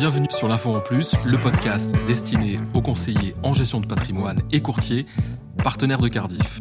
bienvenue 0.00 0.28
sur 0.30 0.48
l'Info 0.48 0.74
en 0.74 0.80
Plus, 0.80 1.12
le 1.26 1.36
podcast 1.36 1.94
destiné 2.06 2.58
aux 2.72 2.80
conseillers 2.80 3.34
en 3.42 3.52
gestion 3.52 3.80
de 3.80 3.86
patrimoine 3.86 4.40
et 4.50 4.62
courtiers, 4.62 5.04
partenaires 5.62 6.00
de 6.00 6.08
Cardiff. 6.08 6.58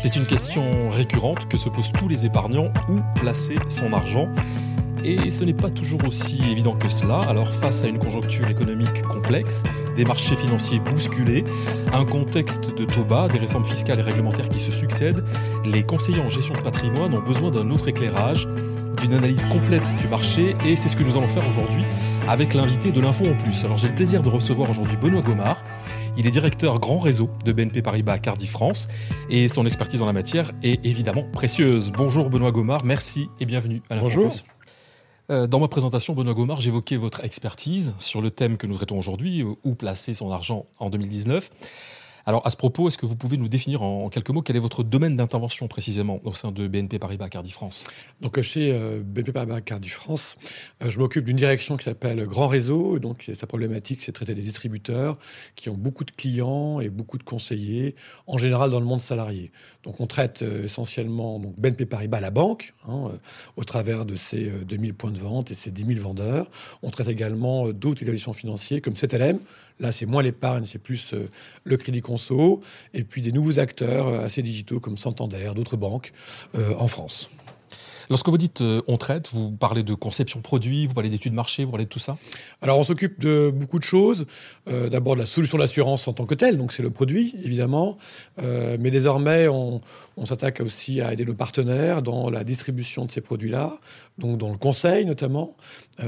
C'est 0.00 0.14
une 0.14 0.26
question 0.26 0.62
récurrente 0.90 1.48
que 1.48 1.58
se 1.58 1.68
posent 1.68 1.90
tous 1.90 2.06
les 2.06 2.26
épargnants, 2.26 2.72
où 2.88 3.00
placer 3.16 3.56
son 3.68 3.92
argent 3.92 4.28
et 5.02 5.30
ce 5.30 5.42
n'est 5.42 5.54
pas 5.54 5.70
toujours 5.70 6.06
aussi 6.06 6.40
évident 6.52 6.76
que 6.76 6.88
cela. 6.88 7.18
Alors 7.28 7.52
face 7.52 7.82
à 7.82 7.88
une 7.88 7.98
conjoncture 7.98 8.48
économique 8.48 9.02
complexe, 9.02 9.64
des 9.96 10.04
marchés 10.04 10.36
financiers 10.36 10.78
bousculés, 10.78 11.44
un 11.92 12.04
contexte 12.04 12.72
de 12.76 12.84
taux 12.84 13.04
bas, 13.04 13.26
des 13.26 13.38
réformes 13.38 13.64
fiscales 13.64 13.98
et 13.98 14.02
réglementaires 14.02 14.48
qui 14.48 14.60
se 14.60 14.70
succèdent, 14.70 15.24
les 15.64 15.82
conseillers 15.82 16.20
en 16.20 16.28
gestion 16.28 16.54
de 16.54 16.60
patrimoine 16.60 17.12
ont 17.12 17.22
besoin 17.22 17.50
d'un 17.50 17.70
autre 17.70 17.88
éclairage, 17.88 18.46
d'une 19.00 19.14
analyse 19.14 19.46
complète 19.46 19.96
du 19.96 20.08
marché 20.08 20.54
et 20.66 20.76
c'est 20.76 20.88
ce 20.88 20.96
que 20.96 21.02
nous 21.02 21.16
allons 21.16 21.28
faire 21.28 21.46
aujourd'hui 21.48 21.82
avec 22.28 22.54
l'invité 22.54 22.92
de 22.92 23.00
l'info 23.00 23.24
en 23.24 23.36
plus. 23.36 23.64
Alors 23.64 23.78
j'ai 23.78 23.88
le 23.88 23.94
plaisir 23.94 24.22
de 24.22 24.28
recevoir 24.28 24.68
aujourd'hui 24.68 24.96
Benoît 24.96 25.22
Gomard. 25.22 25.64
Il 26.16 26.26
est 26.26 26.30
directeur 26.30 26.78
grand 26.78 26.98
réseau 26.98 27.30
de 27.44 27.52
BNP 27.52 27.82
Paribas 27.82 28.18
Cardiff 28.18 28.50
France 28.50 28.88
et 29.30 29.48
son 29.48 29.64
expertise 29.64 30.02
en 30.02 30.06
la 30.06 30.12
matière 30.12 30.50
est 30.62 30.84
évidemment 30.84 31.24
précieuse. 31.32 31.92
Bonjour 31.96 32.28
Benoît 32.28 32.52
Gomard, 32.52 32.84
merci 32.84 33.28
et 33.40 33.46
bienvenue 33.46 33.82
à 33.88 33.94
l'info 33.94 34.04
Bonjour. 34.04 34.32
Euh, 35.30 35.46
dans 35.46 35.60
ma 35.60 35.68
présentation, 35.68 36.12
Benoît 36.12 36.34
Gomard, 36.34 36.60
j'évoquais 36.60 36.96
votre 36.96 37.24
expertise 37.24 37.94
sur 37.98 38.20
le 38.20 38.30
thème 38.30 38.56
que 38.56 38.66
nous 38.66 38.74
traitons 38.74 38.98
aujourd'hui, 38.98 39.42
euh, 39.42 39.54
où 39.62 39.76
placer 39.76 40.12
son 40.12 40.32
argent 40.32 40.66
en 40.78 40.90
2019. 40.90 41.50
Alors, 42.26 42.46
à 42.46 42.50
ce 42.50 42.56
propos, 42.56 42.88
est-ce 42.88 42.98
que 42.98 43.06
vous 43.06 43.16
pouvez 43.16 43.36
nous 43.36 43.48
définir 43.48 43.82
en 43.82 44.08
quelques 44.08 44.30
mots 44.30 44.42
quel 44.42 44.56
est 44.56 44.60
votre 44.60 44.82
domaine 44.82 45.16
d'intervention 45.16 45.68
précisément 45.68 46.20
au 46.24 46.34
sein 46.34 46.52
de 46.52 46.68
BNP 46.68 46.98
Paribas 46.98 47.28
Cardiff 47.28 47.54
France? 47.54 47.84
Donc, 48.20 48.38
euh, 48.38 48.42
chez 48.42 48.72
BNP 49.04 49.32
Paribas 49.32 49.60
Cardiff 49.60 49.94
France, 49.94 50.36
je 50.80 50.98
m'occupe 50.98 51.24
d'une 51.24 51.36
direction 51.36 51.76
qui 51.76 51.84
s'appelle 51.84 52.26
Grand 52.26 52.48
Réseau. 52.48 52.98
Donc, 52.98 53.30
sa 53.34 53.46
problématique, 53.46 54.02
c'est 54.02 54.12
de 54.12 54.16
traiter 54.16 54.34
des 54.34 54.42
distributeurs 54.42 55.16
qui 55.56 55.68
ont 55.68 55.76
beaucoup 55.76 56.04
de 56.04 56.10
clients 56.10 56.80
et 56.80 56.88
beaucoup 56.88 57.18
de 57.18 57.22
conseillers, 57.22 57.94
en 58.26 58.38
général 58.38 58.70
dans 58.70 58.80
le 58.80 58.86
monde 58.86 59.00
salarié. 59.00 59.50
Donc, 59.84 60.00
on 60.00 60.06
traite 60.06 60.42
essentiellement 60.42 61.40
BNP 61.58 61.86
Paribas, 61.86 62.20
la 62.20 62.30
banque, 62.30 62.74
hein, 62.88 63.10
au 63.56 63.64
travers 63.64 64.04
de 64.04 64.16
ses 64.16 64.50
2000 64.64 64.94
points 64.94 65.10
de 65.10 65.18
vente 65.18 65.50
et 65.50 65.54
ses 65.54 65.70
10 65.70 65.84
000 65.86 66.00
vendeurs. 66.00 66.50
On 66.82 66.90
traite 66.90 67.08
également 67.08 67.68
d'autres 67.68 68.02
établissements 68.02 68.32
financiers 68.32 68.80
comme 68.80 68.94
CTLM. 68.94 69.38
Là, 69.80 69.92
c'est 69.92 70.06
moins 70.06 70.22
l'épargne, 70.22 70.64
c'est 70.66 70.78
plus 70.78 71.14
le 71.64 71.76
crédit 71.76 72.02
conso. 72.02 72.60
Et 72.94 73.02
puis 73.02 73.22
des 73.22 73.32
nouveaux 73.32 73.58
acteurs 73.58 74.20
assez 74.20 74.42
digitaux 74.42 74.78
comme 74.78 74.96
Santander, 74.96 75.52
d'autres 75.54 75.76
banques 75.76 76.12
euh, 76.54 76.74
en 76.78 76.88
France. 76.88 77.30
Lorsque 78.10 78.28
vous 78.28 78.38
dites 78.38 78.60
euh, 78.60 78.82
on 78.88 78.96
traite, 78.96 79.30
vous 79.32 79.52
parlez 79.52 79.84
de 79.84 79.94
conception 79.94 80.40
produit, 80.40 80.86
vous 80.86 80.94
parlez 80.94 81.08
d'études 81.08 81.32
marché, 81.32 81.64
vous 81.64 81.70
parlez 81.70 81.84
de 81.84 81.90
tout 81.90 82.00
ça? 82.00 82.18
Alors 82.60 82.76
on 82.76 82.82
s'occupe 82.82 83.20
de 83.20 83.52
beaucoup 83.54 83.78
de 83.78 83.84
choses. 83.84 84.26
Euh, 84.68 84.88
D'abord 84.88 85.14
de 85.14 85.20
la 85.20 85.26
solution 85.26 85.58
d'assurance 85.58 86.08
en 86.08 86.12
tant 86.12 86.26
que 86.26 86.34
telle, 86.34 86.58
donc 86.58 86.72
c'est 86.72 86.82
le 86.82 86.90
produit 86.90 87.36
évidemment. 87.44 87.98
Euh, 88.42 88.76
mais 88.80 88.90
désormais 88.90 89.46
on, 89.46 89.80
on 90.16 90.26
s'attaque 90.26 90.60
aussi 90.60 91.00
à 91.00 91.12
aider 91.12 91.24
nos 91.24 91.34
partenaires 91.34 92.02
dans 92.02 92.30
la 92.30 92.42
distribution 92.42 93.04
de 93.04 93.12
ces 93.12 93.20
produits-là, 93.20 93.78
donc 94.18 94.38
dans 94.38 94.50
le 94.50 94.58
conseil 94.58 95.06
notamment, 95.06 95.56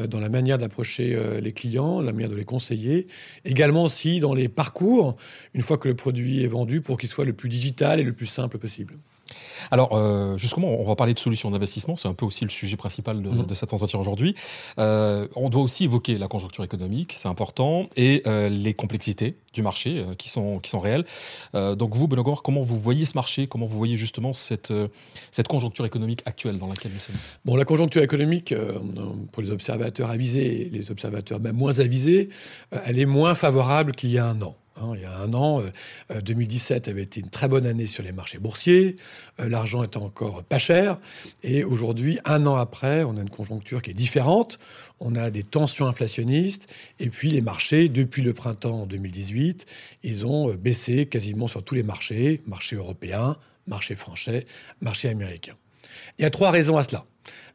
dans 0.09 0.19
la 0.19 0.29
manière 0.29 0.59
d'approcher 0.59 1.17
les 1.41 1.53
clients, 1.53 2.01
la 2.01 2.13
manière 2.13 2.31
de 2.31 2.35
les 2.35 2.45
conseiller. 2.45 3.07
Également 3.45 3.85
aussi 3.85 4.19
dans 4.19 4.35
les 4.35 4.49
parcours, 4.49 5.17
une 5.55 5.63
fois 5.63 5.79
que 5.79 5.87
le 5.87 5.95
produit 5.95 6.43
est 6.43 6.49
vendu, 6.49 6.81
pour 6.81 6.99
qu'il 6.99 7.09
soit 7.09 7.25
le 7.25 7.33
plus 7.33 7.49
digital 7.49 8.01
et 8.01 8.03
le 8.03 8.13
plus 8.13 8.27
simple 8.27 8.59
possible. 8.59 8.95
Alors, 9.71 9.91
euh, 9.93 10.37
justement, 10.37 10.69
on 10.69 10.85
va 10.85 10.97
parler 10.97 11.15
de 11.15 11.19
solutions 11.19 11.51
d'investissement. 11.51 11.97
C'est 11.97 12.09
un 12.09 12.15
peu 12.15 12.27
aussi 12.27 12.45
le 12.45 12.51
sujet 12.51 12.77
principal 12.77 13.23
de, 13.23 13.29
mmh. 13.29 13.47
de 13.47 13.55
cet 13.55 13.73
entretien 13.73 13.99
aujourd'hui. 14.01 14.35
Euh, 14.79 15.27
on 15.37 15.49
doit 15.49 15.63
aussi 15.63 15.85
évoquer 15.85 16.19
la 16.19 16.29
conjoncture 16.29 16.65
économique, 16.65 17.15
c'est 17.17 17.29
important, 17.29 17.87
et 17.97 18.23
euh, 18.27 18.49
les 18.49 18.75
complexités 18.75 19.37
du 19.53 19.63
marché 19.63 20.03
qui, 20.17 20.31
sont, 20.31 20.61
qui 20.61 20.71
sont 20.71 20.81
réelles. 20.81 21.05
Donc, 21.53 21.95
vous, 21.95 22.09
Benoît 22.09 22.25
Gomard, 22.25 22.41
comment 22.41 22.63
vous 22.63 22.81
voyez 22.81 23.05
ce 23.05 23.13
marché? 23.15 23.47
Comment 23.47 23.67
vous 23.67 23.77
voyez 23.77 23.99
justement 23.99 24.33
cette, 24.33 24.73
cette 25.31 25.47
conjoncture 25.47 25.85
économique 25.85 26.23
actuelle 26.25 26.59
dans 26.59 26.69
laquelle 26.69 26.93
nous 26.93 26.99
sommes? 26.99 27.17
Bon, 27.45 27.57
la 27.57 27.67
conjoncture 27.67 28.03
économique, 28.03 28.55
pour 29.31 29.43
les 29.43 29.51
observateurs 29.51 30.11
avisés 30.11 30.71
les 30.73 30.91
observateurs 30.91 31.41
même 31.41 31.57
moins 31.57 31.81
avisés, 31.81 32.29
elle 32.85 32.99
est 32.99 33.07
moins 33.07 33.35
favorable 33.35 33.93
qu'il 33.93 34.11
y 34.11 34.19
a 34.19 34.27
un 34.27 34.41
an. 34.43 34.57
Hein, 34.77 34.93
il 34.95 35.03
y 35.03 35.05
a 35.05 35.17
un 35.19 35.35
an, 35.35 35.63
euh, 36.11 36.21
2017 36.21 36.89
avait 36.89 37.03
été 37.03 37.21
une 37.21 37.29
très 37.29 37.49
bonne 37.49 37.67
année 37.67 37.87
sur 37.87 38.03
les 38.03 38.13
marchés 38.13 38.39
boursiers. 38.39 38.97
Euh, 39.41 39.49
L'argent 39.49 39.83
était 39.83 39.99
encore 39.99 40.43
pas 40.43 40.59
cher. 40.59 40.99
Et 41.43 41.65
aujourd'hui, 41.65 42.19
un 42.25 42.47
an 42.47 42.57
après, 42.57 43.05
on 43.05 43.17
a 43.17 43.21
une 43.21 43.31
conjoncture 43.31 43.83
qui 43.83 43.91
est 43.91 43.95
différente. 43.95 44.59
On 45.01 45.15
a 45.15 45.31
des 45.31 45.43
tensions 45.43 45.87
inflationnistes. 45.87 46.73
Et 47.01 47.11
puis 47.11 47.31
les 47.31 47.41
marchés, 47.41 47.89
depuis 47.89 48.23
le 48.23 48.33
printemps 48.33 48.87
2018, 48.87 49.67
ils 50.03 50.27
ont 50.27 50.53
baissé 50.55 51.07
quasiment 51.07 51.47
sur 51.47 51.63
tous 51.63 51.75
les 51.75 51.83
marchés, 51.83 52.41
marché 52.47 52.77
européen, 52.77 53.37
marché 53.67 53.95
français, 53.95 54.47
marché 54.81 55.09
américain. 55.09 55.55
Il 56.19 56.23
y 56.23 56.25
a 56.25 56.31
trois 56.31 56.51
raisons 56.51 56.77
à 56.77 56.85
cela. 56.85 57.05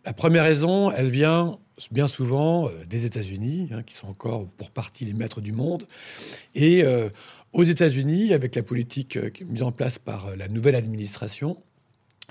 La 0.06 0.14
première 0.14 0.44
raison, 0.44 0.92
elle 0.92 1.10
vient 1.10 1.60
bien 1.92 2.08
souvent 2.08 2.68
euh, 2.68 2.86
des 2.86 3.06
États-Unis, 3.06 3.70
hein, 3.72 3.84
qui 3.84 3.94
sont 3.94 4.08
encore 4.08 4.48
pour 4.58 4.72
partie 4.72 5.06
les 5.06 5.14
maîtres 5.14 5.42
du 5.42 5.52
monde. 5.52 5.88
Et 6.56 6.84
euh, 6.84 7.10
aux 7.54 7.64
États-Unis, 7.64 8.34
avec 8.34 8.56
la 8.56 8.64
politique 8.64 9.18
euh, 9.18 9.30
mise 9.46 9.64
en 9.64 9.72
place 9.72 10.00
par 10.00 10.36
la 10.36 10.48
nouvelle 10.48 10.76
administration, 10.76 11.58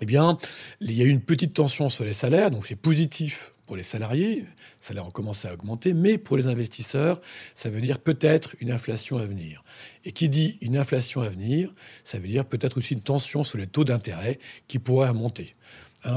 eh 0.01 0.07
bien, 0.07 0.37
il 0.81 0.93
y 0.93 1.03
a 1.03 1.05
eu 1.05 1.09
une 1.09 1.23
petite 1.23 1.55
tension 1.55 1.89
sur 1.89 2.05
les 2.05 2.13
salaires, 2.13 2.51
donc 2.51 2.67
c'est 2.67 2.77
positif 2.77 3.53
pour 3.67 3.77
les 3.77 3.83
salariés, 3.83 4.37
les 4.37 4.47
salaires 4.79 5.07
ont 5.07 5.11
commencé 5.11 5.49
à 5.49 5.55
augmenter, 5.55 5.93
mais 5.93 6.19
pour 6.19 6.37
les 6.37 6.47
investisseurs, 6.47 7.21
ça 7.55 7.69
veut 7.69 7.81
dire 7.81 7.99
peut-être 7.99 8.55
une 8.61 8.71
inflation 8.71 9.19
à 9.19 9.25
venir. 9.25 9.65
Et 10.05 10.13
qui 10.13 10.29
dit 10.29 10.59
une 10.61 10.77
inflation 10.77 11.23
à 11.23 11.29
venir, 11.29 11.75
ça 12.05 12.19
veut 12.19 12.29
dire 12.29 12.45
peut-être 12.45 12.77
aussi 12.79 12.95
une 12.95 13.01
tension 13.01 13.43
sur 13.43 13.59
les 13.59 13.67
taux 13.67 13.85
d'intérêt 13.85 14.39
qui 14.69 14.79
pourraient 14.79 15.09
remonter. 15.09 15.53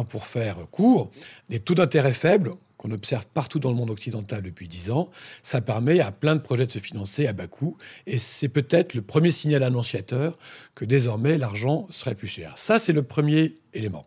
Pour 0.09 0.27
faire 0.27 0.57
court, 0.71 1.09
des 1.49 1.59
taux 1.59 1.75
d'intérêt 1.75 2.13
faibles 2.13 2.53
qu'on 2.77 2.91
observe 2.91 3.27
partout 3.27 3.59
dans 3.59 3.69
le 3.69 3.75
monde 3.75 3.89
occidental 3.89 4.41
depuis 4.41 4.67
dix 4.67 4.89
ans, 4.89 5.09
ça 5.43 5.59
permet 5.59 5.99
à 5.99 6.11
plein 6.11 6.35
de 6.35 6.41
projets 6.41 6.65
de 6.65 6.71
se 6.71 6.79
financer 6.79 7.27
à 7.27 7.33
bas 7.33 7.47
coût. 7.47 7.75
Et 8.07 8.17
c'est 8.17 8.47
peut-être 8.47 8.93
le 8.93 9.01
premier 9.01 9.31
signal 9.31 9.63
annonciateur 9.63 10.37
que 10.75 10.85
désormais 10.85 11.37
l'argent 11.37 11.87
serait 11.89 12.15
plus 12.15 12.27
cher. 12.27 12.53
Ça, 12.55 12.79
c'est 12.79 12.93
le 12.93 13.03
premier 13.03 13.57
élément. 13.73 14.05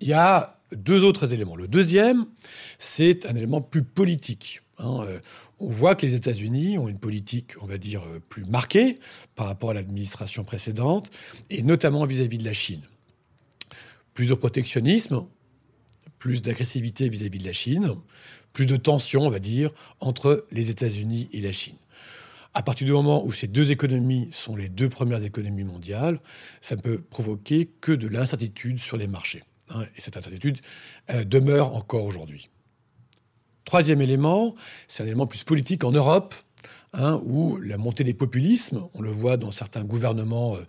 Il 0.00 0.08
y 0.08 0.14
a 0.14 0.58
deux 0.74 1.04
autres 1.04 1.34
éléments. 1.34 1.54
Le 1.54 1.68
deuxième, 1.68 2.24
c'est 2.78 3.26
un 3.26 3.36
élément 3.36 3.60
plus 3.60 3.82
politique. 3.82 4.62
Hein. 4.78 5.04
On 5.60 5.68
voit 5.68 5.94
que 5.94 6.06
les 6.06 6.14
États-Unis 6.14 6.78
ont 6.78 6.88
une 6.88 6.98
politique, 6.98 7.52
on 7.60 7.66
va 7.66 7.76
dire, 7.76 8.02
plus 8.30 8.44
marquée 8.44 8.94
par 9.36 9.46
rapport 9.46 9.70
à 9.70 9.74
l'administration 9.74 10.44
précédente, 10.44 11.10
et 11.50 11.62
notamment 11.62 12.06
vis-à-vis 12.06 12.38
de 12.38 12.44
la 12.44 12.54
Chine. 12.54 12.82
Plus 14.14 14.28
de 14.28 14.34
protectionnisme, 14.34 15.26
plus 16.18 16.42
d'agressivité 16.42 17.08
vis-à-vis 17.08 17.38
de 17.38 17.46
la 17.46 17.52
Chine, 17.52 17.94
plus 18.52 18.66
de 18.66 18.76
tension, 18.76 19.22
on 19.22 19.30
va 19.30 19.38
dire, 19.38 19.72
entre 20.00 20.46
les 20.52 20.70
États-Unis 20.70 21.28
et 21.32 21.40
la 21.40 21.52
Chine. 21.52 21.76
À 22.54 22.62
partir 22.62 22.86
du 22.86 22.92
moment 22.92 23.24
où 23.24 23.32
ces 23.32 23.46
deux 23.46 23.70
économies 23.70 24.28
sont 24.30 24.54
les 24.54 24.68
deux 24.68 24.90
premières 24.90 25.24
économies 25.24 25.64
mondiales, 25.64 26.20
ça 26.60 26.76
ne 26.76 26.82
peut 26.82 27.00
provoquer 27.00 27.70
que 27.80 27.92
de 27.92 28.06
l'incertitude 28.08 28.78
sur 28.78 28.98
les 28.98 29.06
marchés. 29.06 29.42
Hein, 29.70 29.84
et 29.96 30.00
cette 30.00 30.16
incertitude 30.16 30.58
euh, 31.10 31.24
demeure 31.24 31.74
encore 31.74 32.04
aujourd'hui. 32.04 32.50
Troisième 33.64 34.02
élément, 34.02 34.54
c'est 34.86 35.02
un 35.02 35.06
élément 35.06 35.26
plus 35.26 35.44
politique 35.44 35.84
en 35.84 35.92
Europe, 35.92 36.34
hein, 36.92 37.20
où 37.24 37.58
la 37.58 37.76
montée 37.76 38.04
des 38.04 38.14
populismes, 38.14 38.82
on 38.94 39.02
le 39.02 39.10
voit 39.10 39.36
dans 39.36 39.52
certains 39.52 39.84
gouvernements, 39.84 40.56
euh, 40.56 40.60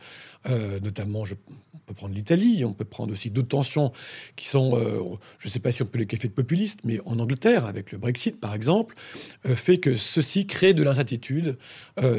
euh, 0.50 0.79
notamment, 0.79 1.25
je, 1.25 1.35
on 1.73 1.78
peut 1.85 1.94
prendre 1.94 2.13
l'Italie, 2.13 2.63
on 2.66 2.73
peut 2.73 2.85
prendre 2.85 3.11
aussi 3.11 3.29
d'autres 3.29 3.50
tensions 3.50 3.91
qui 4.35 4.47
sont, 4.47 4.78
euh, 4.78 5.01
je 5.39 5.47
ne 5.47 5.51
sais 5.51 5.59
pas 5.59 5.72
si 5.72 5.81
on 5.81 5.85
peut 5.85 6.00
les 6.00 6.06
qualifier 6.06 6.29
de 6.29 6.33
populistes, 6.33 6.81
mais 6.85 7.00
en 7.06 7.19
Angleterre, 7.19 7.66
avec 7.66 7.91
le 7.91 7.97
Brexit 7.97 8.39
par 8.39 8.53
exemple, 8.53 8.95
fait 9.44 9.78
que 9.78 9.95
ceci 9.95 10.47
crée 10.47 10.74
de 10.74 10.83
l'incertitude 10.83 11.57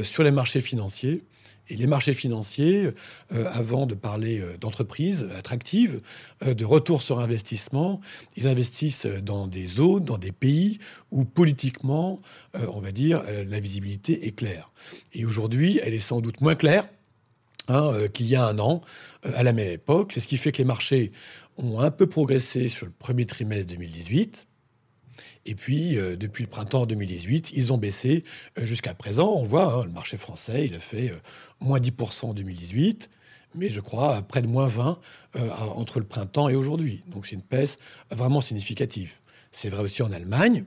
sur 0.03 0.23
les 0.23 0.31
marchés 0.31 0.61
financiers. 0.61 1.23
Et 1.69 1.77
les 1.77 1.87
marchés 1.87 2.15
financiers, 2.15 2.91
euh, 3.33 3.47
avant 3.53 3.87
de 3.87 3.95
parler 3.95 4.41
euh, 4.41 4.57
d'entreprises 4.59 5.27
attractives, 5.39 6.01
euh, 6.45 6.55
de 6.55 6.65
retour 6.65 7.03
sur 7.03 7.21
investissement, 7.21 8.01
ils 8.37 8.49
investissent 8.49 9.07
dans 9.07 9.47
des 9.47 9.67
zones, 9.67 10.05
dans 10.05 10.19
des 10.19 10.33
pays 10.33 10.79
où 11.11 11.25
politiquement, 11.25 12.21
on 12.55 12.81
va 12.81 12.93
dire, 12.93 13.23
la 13.47 13.61
visibilité 13.61 14.27
est 14.27 14.33
claire. 14.33 14.73
Et 15.13 15.25
aujourd'hui, 15.25 15.81
elle 15.83 15.95
est 15.95 15.99
sans 15.99 16.21
doute 16.21 16.41
moins 16.41 16.55
claire 16.55 16.87
Hein, 17.67 17.91
euh, 17.95 18.09
qu'il 18.09 18.27
y 18.27 18.37
a 18.37 18.45
un 18.47 18.59
an, 18.59 18.83
euh, 19.25 19.33
à 19.35 19.43
la 19.43 19.55
même 19.55 19.71
époque. 19.71 20.13
C'est 20.13 20.21
ce 20.21 20.29
qui 20.29 20.37
fait 20.37 20.53
que 20.53 20.59
les 20.59 20.67
marchés 20.67 21.13
ont 21.57 21.81
un 21.81 21.91
peu 21.91 22.07
progressé 22.07 22.69
sur 22.69 22.85
le 22.85 22.93
premier 22.93 23.25
trimestre 23.25 23.73
2018. 23.73 24.47
Et 25.47 25.55
puis, 25.55 25.99
euh, 25.99 26.17
depuis 26.17 26.45
le 26.45 26.49
printemps 26.49 26.87
2018, 26.87 27.53
ils 27.55 27.73
ont 27.73 27.79
baissé 27.79 28.25
jusqu'à 28.63 28.95
présent. 28.95 29.33
On 29.33 29.43
voit, 29.43 29.73
hein, 29.73 29.85
le 29.85 29.91
marché 29.91 30.17
français, 30.17 30.67
il 30.67 30.75
a 30.75 30.81
fait 30.81 31.13
moins 31.61 31.79
10% 31.79 32.27
en 32.27 32.35
2018, 32.35 33.11
mais 33.55 33.69
je 33.69 33.81
crois 33.81 34.23
près 34.23 34.43
de 34.43 34.47
moins 34.47 34.67
20 34.67 34.99
entre 35.77 36.01
le 36.01 36.07
printemps 36.07 36.49
et 36.49 36.55
aujourd'hui. 36.55 37.03
Donc 37.09 37.27
c'est 37.27 37.37
une 37.37 37.43
baisse 37.49 37.79
vraiment 38.11 38.41
significative. 38.41 39.13
C'est 39.53 39.69
vrai 39.69 39.83
aussi 39.83 40.03
en 40.03 40.11
Allemagne, 40.11 40.65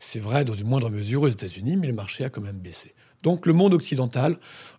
C'est 0.00 0.18
vrai 0.18 0.44
dans 0.44 0.54
une 0.54 0.66
moindre 0.66 0.90
mesure 0.90 1.22
aux 1.22 1.28
États-Unis, 1.28 1.76
mais 1.76 1.86
le 1.86 1.92
marché 1.92 2.24
a 2.24 2.30
quand 2.30 2.40
même 2.40 2.58
baissé. 2.58 2.94
Donc 3.24 3.46
le 3.46 3.54
monde 3.54 3.74
occidental 3.74 4.36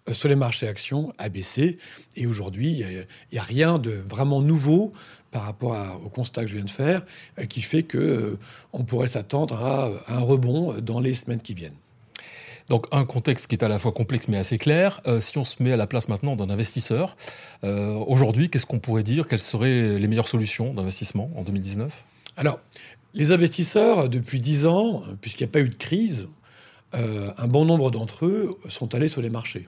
euh, 0.07 0.13
sur 0.13 0.29
les 0.29 0.35
marchés 0.35 0.67
actions 0.67 1.11
a 1.17 1.27
baissé. 1.27 1.77
Et 2.15 2.27
aujourd'hui, 2.27 2.79
il 2.79 3.05
n'y 3.33 3.39
a, 3.39 3.43
rien 3.43 3.79
de 3.79 3.91
vraiment 3.91 4.41
nouveau 4.41 4.93
par 5.31 5.43
rapport 5.43 5.99
au 6.05 6.09
constat 6.09 6.43
que 6.43 6.47
je 6.47 6.55
viens 6.55 6.63
de 6.63 6.69
faire 6.69 7.03
euh, 7.39 7.45
qui 7.45 7.61
fait 7.61 7.83
qu'on 7.83 7.97
euh, 7.97 8.37
pourrait 8.87 9.07
s'attendre 9.07 9.61
à, 9.61 9.89
un 10.07 10.19
rebond 10.19 10.75
dans 10.79 11.01
les 11.01 11.15
semaines 11.15 11.41
qui 11.41 11.55
viennent. 11.55 11.75
Donc 12.69 12.85
un 12.91 13.05
contexte 13.05 13.47
qui 13.47 13.55
est 13.55 13.63
à 13.63 13.67
la 13.67 13.77
fois 13.77 13.91
complexe 13.91 14.27
mais 14.27 14.37
assez 14.37 14.57
clair. 14.57 14.99
si 15.19 15.37
on 15.37 15.43
se 15.43 15.61
met 15.61 15.71
à 15.71 15.77
la 15.77 15.85
place 15.85 16.09
maintenant 16.09 16.35
d'un 16.35 16.49
investisseur, 16.49 17.15
aujourd'hui, 17.61 18.49
qu'est-ce 18.49 18.65
qu'on 18.65 18.79
pourrait 18.79 19.03
dire? 19.03 19.27
Quelles 19.27 19.39
seraient 19.39 19.99
les 19.99 20.07
meilleures 20.07 20.27
solutions 20.27 20.73
d'investissement 20.73 21.29
en 21.35 21.43
2019 21.43 22.05
Alors, 22.37 22.59
les 23.13 23.31
investisseurs, 23.31 24.09
depuis 24.09 24.41
10 24.41 24.65
ans, 24.65 25.03
puisqu'il 25.21 25.43
n'y 25.43 25.49
a 25.49 25.53
pas 25.53 25.59
eu 25.59 25.69
de 25.69 25.75
crise, 25.75 26.27
euh, 26.95 27.31
un 27.37 27.47
bon 27.47 27.65
nombre 27.65 27.91
d'entre 27.91 28.25
eux 28.25 28.57
sont 28.67 28.95
allés 28.95 29.07
sur 29.07 29.21
les 29.21 29.29
marchés. 29.29 29.67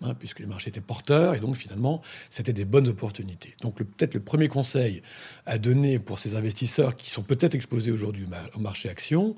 Hein, 0.00 0.14
puisque 0.16 0.38
les 0.38 0.46
marchés 0.46 0.68
étaient 0.68 0.80
porteurs, 0.80 1.34
et 1.34 1.40
donc 1.40 1.56
finalement, 1.56 2.02
c'était 2.30 2.52
des 2.52 2.64
bonnes 2.64 2.86
opportunités. 2.86 3.56
Donc 3.62 3.78
peut-être 3.78 4.14
le 4.14 4.20
premier 4.20 4.46
conseil 4.46 5.02
à 5.44 5.58
donner 5.58 5.98
pour 5.98 6.20
ces 6.20 6.36
investisseurs 6.36 6.96
qui 6.96 7.10
sont 7.10 7.22
peut-être 7.22 7.56
exposés 7.56 7.90
aujourd'hui 7.90 8.28
au 8.54 8.60
marché 8.60 8.88
action, 8.88 9.34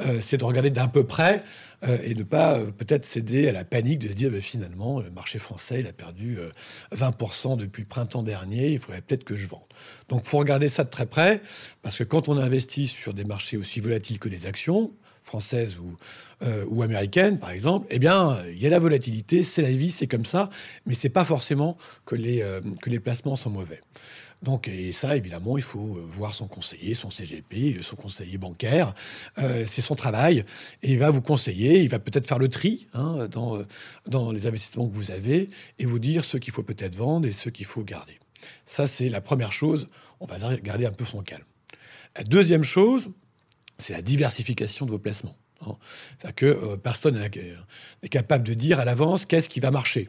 euh, 0.00 0.18
c'est 0.20 0.38
de 0.38 0.44
regarder 0.44 0.70
d'un 0.70 0.88
peu 0.88 1.04
près 1.04 1.44
euh, 1.84 1.96
et 2.02 2.16
ne 2.16 2.24
pas 2.24 2.58
peut-être 2.76 3.04
céder 3.04 3.48
à 3.48 3.52
la 3.52 3.62
panique 3.62 4.00
de 4.00 4.08
se 4.08 4.14
dire, 4.14 4.32
ben, 4.32 4.40
finalement, 4.40 4.98
le 4.98 5.12
marché 5.12 5.38
français, 5.38 5.78
il 5.78 5.86
a 5.86 5.92
perdu 5.92 6.38
20% 6.92 7.56
depuis 7.56 7.82
le 7.82 7.88
printemps 7.88 8.24
dernier, 8.24 8.72
il 8.72 8.80
faudrait 8.80 9.02
peut-être 9.02 9.22
que 9.22 9.36
je 9.36 9.46
vende. 9.46 9.60
Donc 10.08 10.22
il 10.24 10.28
faut 10.28 10.38
regarder 10.38 10.68
ça 10.68 10.82
de 10.82 10.90
très 10.90 11.06
près, 11.06 11.40
parce 11.82 11.96
que 11.96 12.02
quand 12.02 12.28
on 12.28 12.36
investit 12.36 12.88
sur 12.88 13.14
des 13.14 13.22
marchés 13.22 13.56
aussi 13.56 13.78
volatiles 13.78 14.18
que 14.18 14.28
les 14.28 14.46
actions, 14.46 14.90
françaises 15.30 15.78
ou, 15.78 15.96
euh, 16.42 16.64
ou 16.68 16.82
américaines, 16.82 17.38
par 17.38 17.50
exemple, 17.50 17.86
eh 17.90 18.00
bien, 18.00 18.36
il 18.50 18.58
y 18.58 18.66
a 18.66 18.70
la 18.70 18.80
volatilité, 18.80 19.44
c'est 19.44 19.62
la 19.62 19.70
vie, 19.70 19.90
c'est 19.90 20.08
comme 20.08 20.24
ça, 20.24 20.50
mais 20.86 20.94
c'est 20.94 21.08
pas 21.08 21.24
forcément 21.24 21.76
que 22.04 22.16
les, 22.16 22.42
euh, 22.42 22.60
placements 23.02 23.36
sont 23.36 23.50
mauvais. 23.50 23.80
Donc, 24.42 24.66
et 24.66 24.92
ça, 24.92 25.16
évidemment, 25.16 25.56
il 25.56 25.62
faut 25.62 25.96
euh, 25.96 26.04
voir 26.08 26.34
son 26.34 26.48
conseiller, 26.48 26.94
son 26.94 27.10
CGP, 27.10 27.80
son 27.80 27.94
conseiller 27.94 28.38
bancaire. 28.38 28.92
c'est 29.66 29.82
son 29.82 29.94
travail. 29.94 30.42
Et 30.82 30.92
il 30.92 30.98
va 30.98 31.10
vous 31.10 31.22
conseiller, 31.22 31.80
il 31.80 31.90
va 31.90 32.00
peut-être 32.00 32.26
faire 32.26 32.38
le 32.40 32.48
tri 32.48 32.88
hein, 32.94 33.28
dans, 33.30 33.62
dans 34.06 34.32
les 34.32 34.46
investissements 34.48 34.88
que 34.88 34.94
vous 34.94 35.12
avez 35.12 35.48
et 35.78 35.84
vous 35.84 36.00
dire 36.00 36.24
ce 36.24 36.38
qu'il 36.38 36.52
faut 36.52 36.64
peut-être 36.64 36.96
vendre 36.96 37.26
et 37.26 37.32
ce 37.32 37.50
qu'il 37.50 37.66
faut 37.66 37.84
garder. 37.84 38.18
Ça, 38.66 38.86
c'est 38.86 39.08
la 39.08 39.20
première 39.20 39.52
chose. 39.52 39.86
On 40.18 40.26
va 40.26 40.38
garder 40.56 40.86
un 40.86 40.92
peu 40.92 41.04
son 41.04 41.22
calme. 41.22 41.44
La 42.16 42.24
deuxième 42.24 42.64
chose, 42.64 43.10
c'est 43.80 43.92
la 43.92 44.02
diversification 44.02 44.86
de 44.86 44.90
vos 44.90 44.98
placements. 44.98 45.36
Hein. 45.62 45.76
C'est-à-dire 46.18 46.34
que 46.34 46.46
euh, 46.46 46.76
personne 46.76 47.18
n'est 47.18 48.08
capable 48.08 48.44
de 48.44 48.54
dire 48.54 48.80
à 48.80 48.84
l'avance 48.84 49.26
qu'est-ce 49.26 49.48
qui 49.48 49.60
va 49.60 49.70
marcher. 49.70 50.08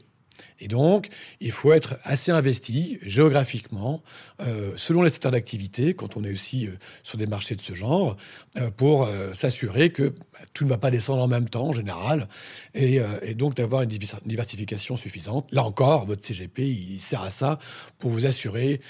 Et 0.62 0.68
donc, 0.68 1.08
il 1.40 1.52
faut 1.52 1.74
être 1.74 2.00
assez 2.04 2.32
investi 2.32 3.00
géographiquement, 3.02 4.04
euh, 4.42 4.72
selon 4.76 5.02
les 5.02 5.10
secteurs 5.10 5.32
d'activité, 5.32 5.96
quand 5.96 6.18
on 6.18 6.24
est 6.24 6.32
aussi 6.32 6.68
euh, 6.68 6.72
sur 7.04 7.18
des 7.18 7.26
marchés 7.26 7.56
de 7.56 7.62
ce 7.62 7.74
genre, 7.74 8.16
euh, 8.58 8.70
pour 8.70 9.10
s'assurer 9.36 9.92
que 9.92 10.10
bah, 10.10 10.40
tout 10.54 10.66
ne 10.66 10.70
va 10.70 10.78
pas 10.78 10.92
descendre 10.92 11.22
en 11.24 11.28
même 11.28 11.50
temps, 11.50 11.70
en 11.70 11.74
général, 11.74 12.28
et, 12.74 13.02
donc 13.36 13.56
d'avoir 13.56 13.82
une 13.82 13.90
diversification 13.90 14.96
suffisante. 14.96 15.48
Là 15.52 15.64
encore, 15.64 16.06
votre 16.06 16.24
CGP, 16.24 16.68
il 16.68 17.00
sert 17.00 17.22
à 17.22 17.30
ça, 17.30 17.60
pour 17.98 18.12
vous 18.12 18.26
assurer 18.26 18.82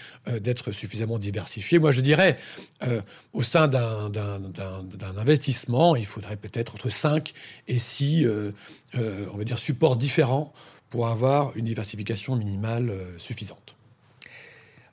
d'être 0.41 0.71
suffisamment 0.71 1.17
diversifié. 1.17 1.79
Moi, 1.79 1.91
je 1.91 2.01
dirais, 2.01 2.37
au 3.33 3.41
sein 3.41 3.67
d'un 3.67 5.17
investissement, 5.17 5.95
il 5.95 6.05
faudrait 6.05 6.37
peut-être 6.37 6.75
entre 6.75 6.89
5 6.89 7.31
et 7.67 7.77
6, 7.77 8.27
on 8.95 9.37
va 9.37 9.43
dire, 9.43 9.59
supports 9.59 9.97
différents 9.97 10.53
pour 10.91 11.07
avoir 11.07 11.57
une 11.57 11.65
diversification 11.65 12.35
minimale 12.35 12.91
euh, 12.91 13.17
suffisante. 13.17 13.75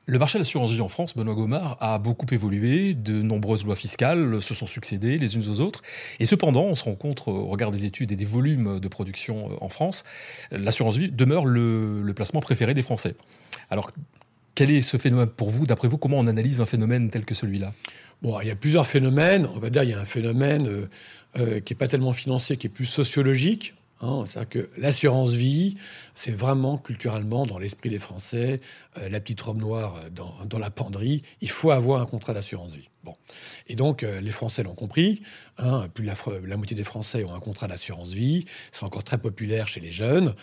Le 0.06 0.18
marché 0.18 0.38
de 0.38 0.40
l'assurance 0.40 0.72
vie 0.72 0.80
en 0.80 0.88
France, 0.88 1.14
Benoît 1.14 1.34
Gomard, 1.34 1.76
a 1.80 1.98
beaucoup 1.98 2.24
évolué. 2.32 2.94
De 2.94 3.20
nombreuses 3.20 3.66
lois 3.66 3.76
fiscales 3.76 4.40
se 4.40 4.54
sont 4.54 4.66
succédées 4.66 5.18
les 5.18 5.34
unes 5.34 5.46
aux 5.50 5.60
autres. 5.60 5.82
Et 6.18 6.24
cependant, 6.24 6.62
on 6.62 6.74
se 6.74 6.84
rend 6.84 6.94
compte, 6.94 7.28
au 7.28 7.48
regard 7.48 7.70
des 7.70 7.84
études 7.84 8.10
et 8.10 8.16
des 8.16 8.24
volumes 8.24 8.80
de 8.80 8.88
production 8.88 9.50
euh, 9.50 9.56
en 9.60 9.68
France, 9.68 10.04
l'assurance 10.50 10.96
vie 10.96 11.10
demeure 11.10 11.44
le, 11.44 12.00
le, 12.00 12.14
placement 12.14 12.40
préféré 12.40 12.72
des 12.72 12.80
Français. 12.80 13.16
Alors, 13.68 13.90
quel 14.54 14.70
est 14.70 14.80
ce 14.80 14.96
phénomène 14.96 15.28
pour 15.28 15.50
vous? 15.50 15.66
D'après 15.66 15.88
vous, 15.88 15.98
comment 15.98 16.18
on 16.18 16.26
analyse 16.26 16.62
un 16.62 16.66
phénomène 16.66 17.10
tel 17.10 17.26
que 17.26 17.34
celui-là? 17.34 17.74
Bon, 18.22 18.40
il 18.40 18.48
y 18.48 18.50
a 18.50 18.56
plusieurs 18.56 18.86
phénomènes. 18.86 19.46
On 19.54 19.58
va 19.58 19.68
dire 19.68 19.82
il 19.82 19.90
y 19.90 19.94
a 19.94 20.00
un 20.00 20.06
phénomène 20.06 20.88
euh, 21.38 21.60
qui 21.60 21.74
n'est 21.74 21.78
pas 21.78 21.86
tellement 21.86 22.14
financier, 22.14 22.56
qui 22.56 22.66
est 22.66 22.70
plus 22.70 22.86
sociologique. 22.86 23.74
Hein, 24.00 24.24
c'est-à-dire 24.26 24.48
que 24.48 24.70
l'assurance 24.76 25.30
vie, 25.30 25.74
c'est 26.14 26.32
vraiment 26.32 26.78
culturellement 26.78 27.46
dans 27.46 27.58
l'esprit 27.58 27.90
des 27.90 27.98
Français, 27.98 28.60
euh, 28.98 29.08
la 29.08 29.20
petite 29.20 29.40
robe 29.40 29.58
noire 29.58 30.00
euh, 30.04 30.10
dans, 30.10 30.58
la 30.58 30.70
penderie, 30.70 31.22
il 31.40 31.50
faut 31.50 31.72
avoir 31.72 32.00
un 32.00 32.06
contrat 32.06 32.32
d'assurance 32.32 32.74
vie. 32.74 32.88
Bon. 33.02 33.14
Et 33.66 33.74
donc, 33.74 34.02
euh, 34.02 34.20
les 34.20 34.30
Français 34.30 34.62
l'ont 34.62 34.74
compris. 34.74 35.22
Hein, 35.56 35.88
plus 35.92 36.04
la, 36.04 36.56
moitié 36.56 36.76
des 36.76 36.84
Français 36.84 37.24
ont 37.24 37.34
un 37.34 37.40
contrat 37.40 37.66
d'assurance 37.66 38.10
vie. 38.10 38.44
C'est 38.70 38.84
encore 38.84 39.02
très 39.02 39.18
populaire 39.18 39.66
chez 39.66 39.80
les 39.80 39.90
jeunes. 39.90 40.34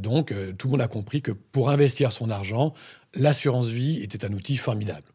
donc, 0.00 0.34
tout 0.58 0.66
le 0.66 0.72
monde 0.72 0.80
a 0.82 0.88
compris 0.88 1.22
que 1.22 1.32
pour 1.32 1.70
investir 1.70 2.12
son 2.12 2.28
argent, 2.28 2.74
l'assurance 3.14 3.68
vie 3.68 4.02
était 4.02 4.24
un 4.24 4.32
outil 4.32 4.56
formidable. 4.56 5.06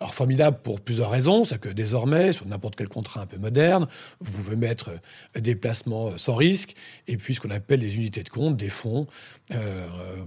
Alors 0.00 0.14
formidable 0.14 0.58
pour 0.62 0.80
plusieurs 0.80 1.10
raisons, 1.10 1.44
c'est 1.44 1.60
que 1.60 1.68
désormais, 1.68 2.32
sur 2.32 2.46
n'importe 2.46 2.76
quel 2.76 2.88
contrat 2.88 3.22
un 3.22 3.26
peu 3.26 3.36
moderne, 3.36 3.88
vous 4.20 4.30
pouvez 4.30 4.54
mettre 4.54 4.90
euh, 5.36 5.40
des 5.40 5.56
placements 5.56 6.08
euh, 6.08 6.16
sans 6.16 6.36
risque, 6.36 6.74
et 7.08 7.16
puis 7.16 7.34
ce 7.34 7.40
qu'on 7.40 7.50
appelle 7.50 7.80
des 7.80 7.96
unités 7.96 8.22
de 8.22 8.28
compte, 8.28 8.56
des 8.56 8.68
fonds, 8.68 9.08
euh, 9.52 9.86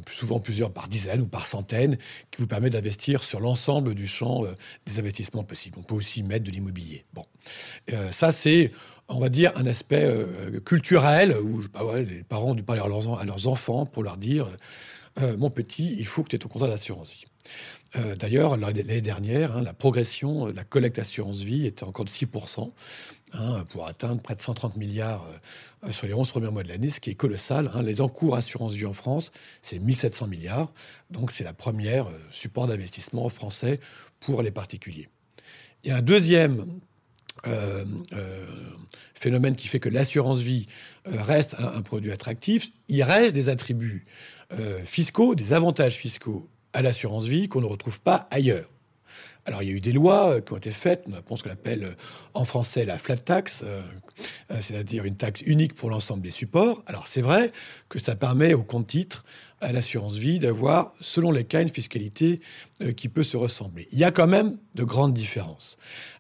souvent 0.09 0.41
plusieurs 0.41 0.71
par 0.71 0.89
dizaines 0.89 1.21
ou 1.21 1.27
par 1.27 1.45
centaines, 1.45 1.97
qui 2.31 2.41
vous 2.41 2.47
permettent 2.47 2.73
d'investir 2.73 3.23
sur 3.23 3.39
l'ensemble 3.39 3.95
du 3.95 4.07
champ 4.07 4.43
des 4.85 4.99
investissements 4.99 5.43
possibles. 5.43 5.77
On 5.79 5.83
peut 5.83 5.95
aussi 5.95 6.23
mettre 6.23 6.43
de 6.43 6.51
l'immobilier. 6.51 7.05
Bon, 7.13 7.23
ça 8.11 8.31
c'est 8.31 8.71
on 9.07 9.19
va 9.19 9.29
dire, 9.29 9.51
un 9.55 9.65
aspect 9.65 10.09
culturel 10.65 11.35
où 11.37 11.61
les 11.95 12.23
parents 12.23 12.55
dû 12.55 12.63
parler 12.63 12.81
à 12.81 12.87
leurs, 12.87 13.47
enfants 13.47 13.85
pour 13.85 14.03
leur 14.03 14.17
dire 14.17 14.47
Mon 15.37 15.49
petit, 15.49 15.95
il 15.97 16.05
faut 16.05 16.23
que 16.23 16.29
tu 16.29 16.35
aies 16.37 16.39
ton 16.39 16.47
contrat 16.47 16.69
d'assurance. 16.69 17.25
Euh, 17.97 18.15
d'ailleurs, 18.15 18.55
l'année 18.57 19.01
dernière, 19.01 19.57
hein, 19.57 19.61
la 19.61 19.73
progression 19.73 20.47
de 20.47 20.51
la 20.51 20.63
collecte 20.63 20.99
assurance 20.99 21.39
vie 21.39 21.65
était 21.65 21.83
encore 21.83 22.05
de 22.05 22.09
6%, 22.09 22.71
hein, 23.33 23.65
pour 23.69 23.85
atteindre 23.85 24.21
près 24.21 24.35
de 24.35 24.41
130 24.41 24.77
milliards 24.77 25.25
euh, 25.83 25.91
sur 25.91 26.07
les 26.07 26.13
11 26.13 26.29
premiers 26.31 26.51
mois 26.51 26.63
de 26.63 26.69
l'année, 26.69 26.89
ce 26.89 27.01
qui 27.01 27.09
est 27.09 27.15
colossal. 27.15 27.69
Hein. 27.73 27.83
Les 27.83 27.99
encours 27.99 28.35
assurance 28.35 28.73
vie 28.73 28.85
en 28.85 28.93
France, 28.93 29.31
c'est 29.61 29.79
1700 29.79 30.27
milliards. 30.27 30.71
Donc, 31.09 31.31
c'est 31.31 31.43
la 31.43 31.53
première 31.53 32.07
euh, 32.07 32.17
support 32.29 32.67
d'investissement 32.67 33.27
français 33.27 33.79
pour 34.21 34.41
les 34.41 34.51
particuliers. 34.51 35.09
A 35.89 35.97
un 35.97 36.01
deuxième 36.01 36.65
phénomène 39.15 39.55
qui 39.55 39.67
fait 39.67 39.79
que 39.79 39.89
l'assurance 39.89 40.39
vie 40.41 40.67
reste 41.05 41.55
un, 41.57 41.81
produit 41.81 42.11
attractif. 42.11 42.69
Il 42.87 43.01
reste 43.01 43.33
des 43.33 43.49
attributs 43.49 44.05
fiscaux, 44.85 45.33
des 45.33 45.53
avantages 45.53 45.95
fiscaux 45.95 46.47
à 46.73 46.81
l'assurance 46.81 47.25
vie 47.25 47.47
qu'on 47.47 47.61
ne 47.61 47.65
retrouve 47.65 48.01
pas 48.01 48.27
ailleurs. 48.31 48.67
Alors, 49.45 49.63
il 49.63 49.69
y 49.69 49.71
a 49.71 49.75
eu 49.75 49.81
des 49.81 49.91
lois 49.91 50.33
euh, 50.33 50.41
qui 50.41 50.53
ont 50.53 50.57
été 50.57 50.69
faites, 50.69 51.05
on 51.07 51.21
pense 51.23 51.41
qu'on 51.41 51.49
appelle 51.49 51.83
euh, 51.83 51.93
en 52.35 52.45
français 52.45 52.85
la 52.85 52.99
flat 52.99 53.17
tax, 53.17 53.63
euh, 53.65 53.81
c'est-à-dire 54.59 55.03
une 55.05 55.15
taxe 55.15 55.41
unique 55.41 55.73
pour 55.73 55.89
l'ensemble 55.89 56.21
des 56.21 56.29
supports. 56.29 56.83
Alors, 56.85 57.07
c'est 57.07 57.21
vrai 57.21 57.51
que 57.89 57.97
ça 57.97 58.15
permet 58.15 58.53
au 58.53 58.63
compte 58.63 58.87
titre 58.87 59.25
à 59.59 59.71
l'assurance 59.71 60.13
vie 60.13 60.37
d'avoir, 60.37 60.93
selon 60.99 61.31
les 61.31 61.43
cas, 61.43 61.61
une 61.61 61.69
fiscalité 61.69 62.39
qui 62.95 63.09
peut 63.09 63.23
se 63.23 63.37
ressembler. 63.37 63.87
Il 63.91 63.99
y 63.99 64.03
a 64.03 64.11
quand 64.11 64.27
même 64.27 64.57
de 64.75 64.83
grandes 64.83 65.13
différences. 65.13 65.77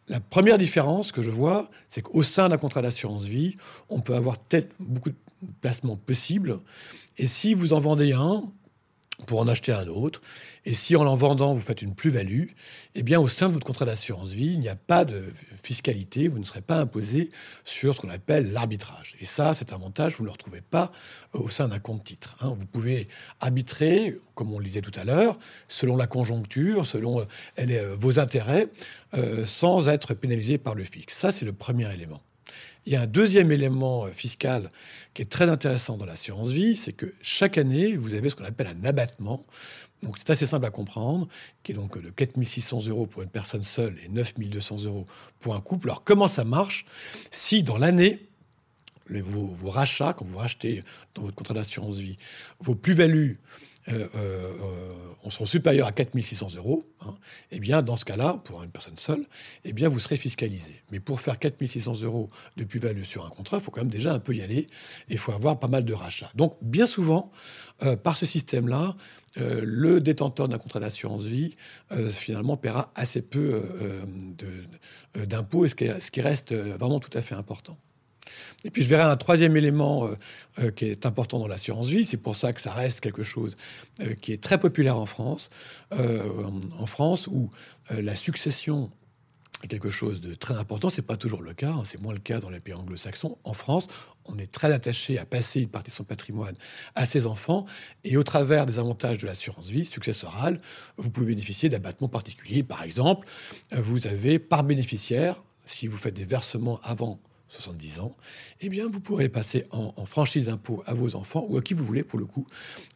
La 0.07 0.19
première 0.19 0.57
différence 0.57 1.11
que 1.11 1.21
je 1.21 1.31
vois, 1.31 1.69
c'est 1.89 2.01
qu'au 2.01 2.23
sein 2.23 2.49
d'un 2.49 2.57
contrat 2.57 2.81
d'assurance 2.81 3.23
vie, 3.23 3.55
on 3.89 3.99
peut 3.99 4.15
avoir 4.15 4.39
peut-être 4.39 4.73
beaucoup 4.79 5.09
de 5.09 5.15
placements 5.59 5.97
possibles. 5.97 6.59
Et 7.17 7.25
si 7.25 7.53
vous 7.53 7.73
en 7.73 7.79
vendez 7.79 8.13
un, 8.13 8.43
pour 9.25 9.39
en 9.39 9.47
acheter 9.47 9.71
un 9.71 9.87
autre. 9.87 10.21
Et 10.65 10.73
si 10.73 10.95
en 10.95 11.03
l'en 11.03 11.15
vendant, 11.15 11.53
vous 11.53 11.61
faites 11.61 11.81
une 11.81 11.95
plus-value, 11.95 12.47
eh 12.95 13.03
bien, 13.03 13.19
au 13.19 13.27
sein 13.27 13.47
de 13.47 13.53
votre 13.53 13.65
contrat 13.65 13.85
d'assurance 13.85 14.29
vie, 14.29 14.53
il 14.53 14.59
n'y 14.59 14.69
a 14.69 14.75
pas 14.75 15.05
de 15.05 15.33
fiscalité, 15.63 16.27
vous 16.27 16.39
ne 16.39 16.45
serez 16.45 16.61
pas 16.61 16.75
imposé 16.75 17.29
sur 17.65 17.95
ce 17.95 18.01
qu'on 18.01 18.09
appelle 18.09 18.51
l'arbitrage. 18.51 19.15
Et 19.19 19.25
ça, 19.25 19.53
cet 19.53 19.73
avantage, 19.73 20.15
vous 20.17 20.23
ne 20.23 20.27
le 20.27 20.31
retrouvez 20.31 20.61
pas 20.61 20.91
au 21.33 21.49
sein 21.49 21.67
d'un 21.67 21.79
compte 21.79 22.03
titre. 22.03 22.35
Hein. 22.41 22.55
Vous 22.57 22.65
pouvez 22.65 23.07
arbitrer, 23.39 24.17
comme 24.35 24.53
on 24.53 24.59
le 24.59 24.65
disait 24.65 24.81
tout 24.81 24.97
à 24.99 25.03
l'heure, 25.03 25.39
selon 25.67 25.95
la 25.97 26.07
conjoncture, 26.07 26.85
selon 26.85 27.25
euh, 27.59 27.95
vos 27.97 28.19
intérêts, 28.19 28.67
euh, 29.13 29.45
sans 29.45 29.87
être 29.87 30.13
pénalisé 30.13 30.57
par 30.57 30.75
le 30.75 30.83
fixe. 30.83 31.15
Ça, 31.15 31.31
c'est 31.31 31.45
le 31.45 31.53
premier 31.53 31.91
élément. 31.93 32.21
Il 32.85 32.93
y 32.93 32.95
a 32.95 33.01
un 33.01 33.07
deuxième 33.07 33.51
élément 33.51 34.05
euh, 34.05 34.11
fiscal 34.11 34.69
qui 35.13 35.21
est 35.21 35.31
très 35.31 35.49
intéressant 35.49 35.97
dans 35.97 36.05
l'assurance 36.05 36.49
vie, 36.49 36.75
c'est 36.75 36.93
que 36.93 37.13
chaque 37.21 37.57
année, 37.57 37.95
vous 37.95 38.15
avez 38.15 38.29
ce 38.29 38.35
qu'on 38.35 38.45
appelle 38.45 38.67
un 38.67 38.85
abattement. 38.85 39.45
Donc 40.01 40.17
c'est 40.17 40.29
assez 40.31 40.45
simple 40.45 40.65
à 40.65 40.71
comprendre, 40.71 41.27
qui 41.63 41.73
est 41.73 41.75
donc 41.75 42.01
de 42.01 42.09
4600 42.09 42.87
euros 42.87 43.05
pour 43.05 43.21
une 43.21 43.29
personne 43.29 43.61
seule 43.61 43.97
et 44.03 44.09
9200 44.09 44.85
euros 44.85 45.05
pour 45.39 45.53
un 45.53 45.61
couple. 45.61 45.89
Alors 45.89 46.03
comment 46.03 46.27
ça 46.27 46.43
marche 46.43 46.85
Si 47.29 47.61
dans 47.61 47.77
l'année, 47.77 48.30
vos, 49.09 49.69
rachats, 49.69 50.13
quand 50.13 50.25
vous 50.25 50.37
rachetez 50.37 50.83
dans 51.15 51.23
votre 51.23 51.35
contrat 51.35 51.53
d'assurance 51.53 51.97
vie, 51.97 52.17
vos 52.59 52.75
plus-values 52.75 53.39
euh, 53.89 54.07
euh, 54.15 54.53
euh 54.61 55.29
sont 55.29 55.45
supérieurs 55.45 55.87
à 55.87 55.93
4600 55.93 56.55
euros, 56.57 56.83
hein, 56.99 57.15
eh 57.51 57.59
bien, 57.59 57.81
dans 57.81 57.95
ce 57.95 58.03
cas-là, 58.03 58.41
pour 58.43 58.63
une 58.63 58.69
personne 58.69 58.97
seule, 58.97 59.21
eh 59.63 59.71
bien, 59.71 59.87
vous 59.87 59.99
serez 59.99 60.17
fiscalisé. 60.17 60.83
Mais 60.91 60.99
pour 60.99 61.21
faire 61.21 61.39
4600 61.39 62.01
euros 62.01 62.27
de 62.57 62.65
plus-value 62.65 63.03
sur 63.03 63.25
un 63.25 63.29
contrat, 63.29 63.57
il 63.57 63.63
faut 63.63 63.71
quand 63.71 63.79
même 63.79 63.91
déjà 63.91 64.13
un 64.13 64.19
peu 64.19 64.35
y 64.35 64.41
aller 64.41 64.57
et 64.57 64.67
il 65.11 65.17
faut 65.17 65.31
avoir 65.31 65.57
pas 65.57 65.69
mal 65.69 65.85
de 65.85 65.93
rachats. 65.93 66.27
Donc, 66.35 66.57
bien 66.61 66.85
souvent, 66.85 67.31
euh, 67.83 67.95
par 67.95 68.17
ce 68.17 68.25
système-là, 68.25 68.95
euh, 69.37 69.61
le 69.63 70.01
détenteur 70.01 70.49
d'un 70.49 70.57
contrat 70.57 70.81
d'assurance 70.81 71.23
vie, 71.23 71.55
finalement, 72.11 72.57
paiera 72.57 72.91
assez 72.95 73.21
peu 73.21 73.63
d'impôts, 75.15 75.67
ce 75.67 76.11
qui 76.11 76.21
reste 76.21 76.53
vraiment 76.53 76.99
tout 76.99 77.15
à 77.17 77.21
fait 77.21 77.35
important. 77.35 77.77
Et 78.63 78.69
puis 78.69 78.83
je 78.83 78.87
verrai 78.87 79.03
un 79.03 79.17
troisième 79.17 79.57
élément 79.57 80.05
euh, 80.05 80.15
euh, 80.59 80.71
qui 80.71 80.85
est 80.85 81.05
important 81.05 81.39
dans 81.39 81.47
l'assurance 81.47 81.87
vie. 81.87 82.05
C'est 82.05 82.17
pour 82.17 82.35
ça 82.35 82.53
que 82.53 82.61
ça 82.61 82.73
reste 82.73 83.01
quelque 83.01 83.23
chose 83.23 83.55
euh, 84.01 84.13
qui 84.13 84.31
est 84.33 84.41
très 84.41 84.59
populaire 84.59 84.97
en 84.97 85.05
France, 85.05 85.49
en 85.91 86.85
France 86.85 87.27
où 87.27 87.49
la 87.89 88.15
succession 88.15 88.91
est 89.63 89.67
quelque 89.67 89.89
chose 89.89 90.21
de 90.21 90.33
très 90.35 90.55
important. 90.55 90.89
C'est 90.89 91.01
pas 91.01 91.17
toujours 91.17 91.41
le 91.41 91.53
cas. 91.53 91.71
Hein. 91.71 91.83
c'est 91.85 92.01
moins 92.01 92.13
le 92.13 92.19
cas 92.19 92.39
dans 92.39 92.49
les 92.49 92.59
pays 92.59 92.73
anglo-saxons. 92.73 93.37
En 93.43 93.53
France, 93.53 93.87
on 94.25 94.37
est 94.37 94.51
très 94.51 94.71
attaché 94.71 95.19
à 95.19 95.25
passer 95.25 95.61
une 95.61 95.69
partie 95.69 95.91
de 95.91 95.95
son 95.95 96.03
patrimoine 96.03 96.55
à 96.95 97.05
ses 97.05 97.25
enfants. 97.25 97.65
Et 98.03 98.17
au 98.17 98.23
travers 98.23 98.65
des 98.65 98.79
avantages 98.79 99.17
de 99.19 99.27
l'assurance 99.27 99.67
vie 99.67 99.85
successorale, 99.85 100.59
vous 100.97 101.09
pouvez 101.09 101.27
bénéficier 101.27 101.69
d'abattements 101.69 102.09
particuliers. 102.09 102.63
Par 102.63 102.83
exemple, 102.83 103.27
vous 103.71 104.07
avez 104.07 104.39
par 104.39 104.63
bénéficiaire, 104.63 105.43
si 105.65 105.87
vous 105.87 105.97
faites 105.97 106.15
des 106.15 106.25
versements 106.25 106.79
avant 106.83 107.19
70 107.51 107.99
ans, 107.99 108.15
eh 108.61 108.69
bien, 108.69 108.87
vous 108.87 108.99
pourrez 108.99 109.29
passer 109.29 109.65
en, 109.71 110.05
franchise 110.05 110.45
d'impôt 110.45 110.83
à 110.85 110.93
vos 110.93 111.15
enfants 111.15 111.45
ou 111.49 111.57
à 111.57 111.61
qui 111.61 111.73
vous 111.73 111.83
voulez, 111.83 112.03
pour 112.03 112.17
le 112.17 112.25
coup, 112.25 112.47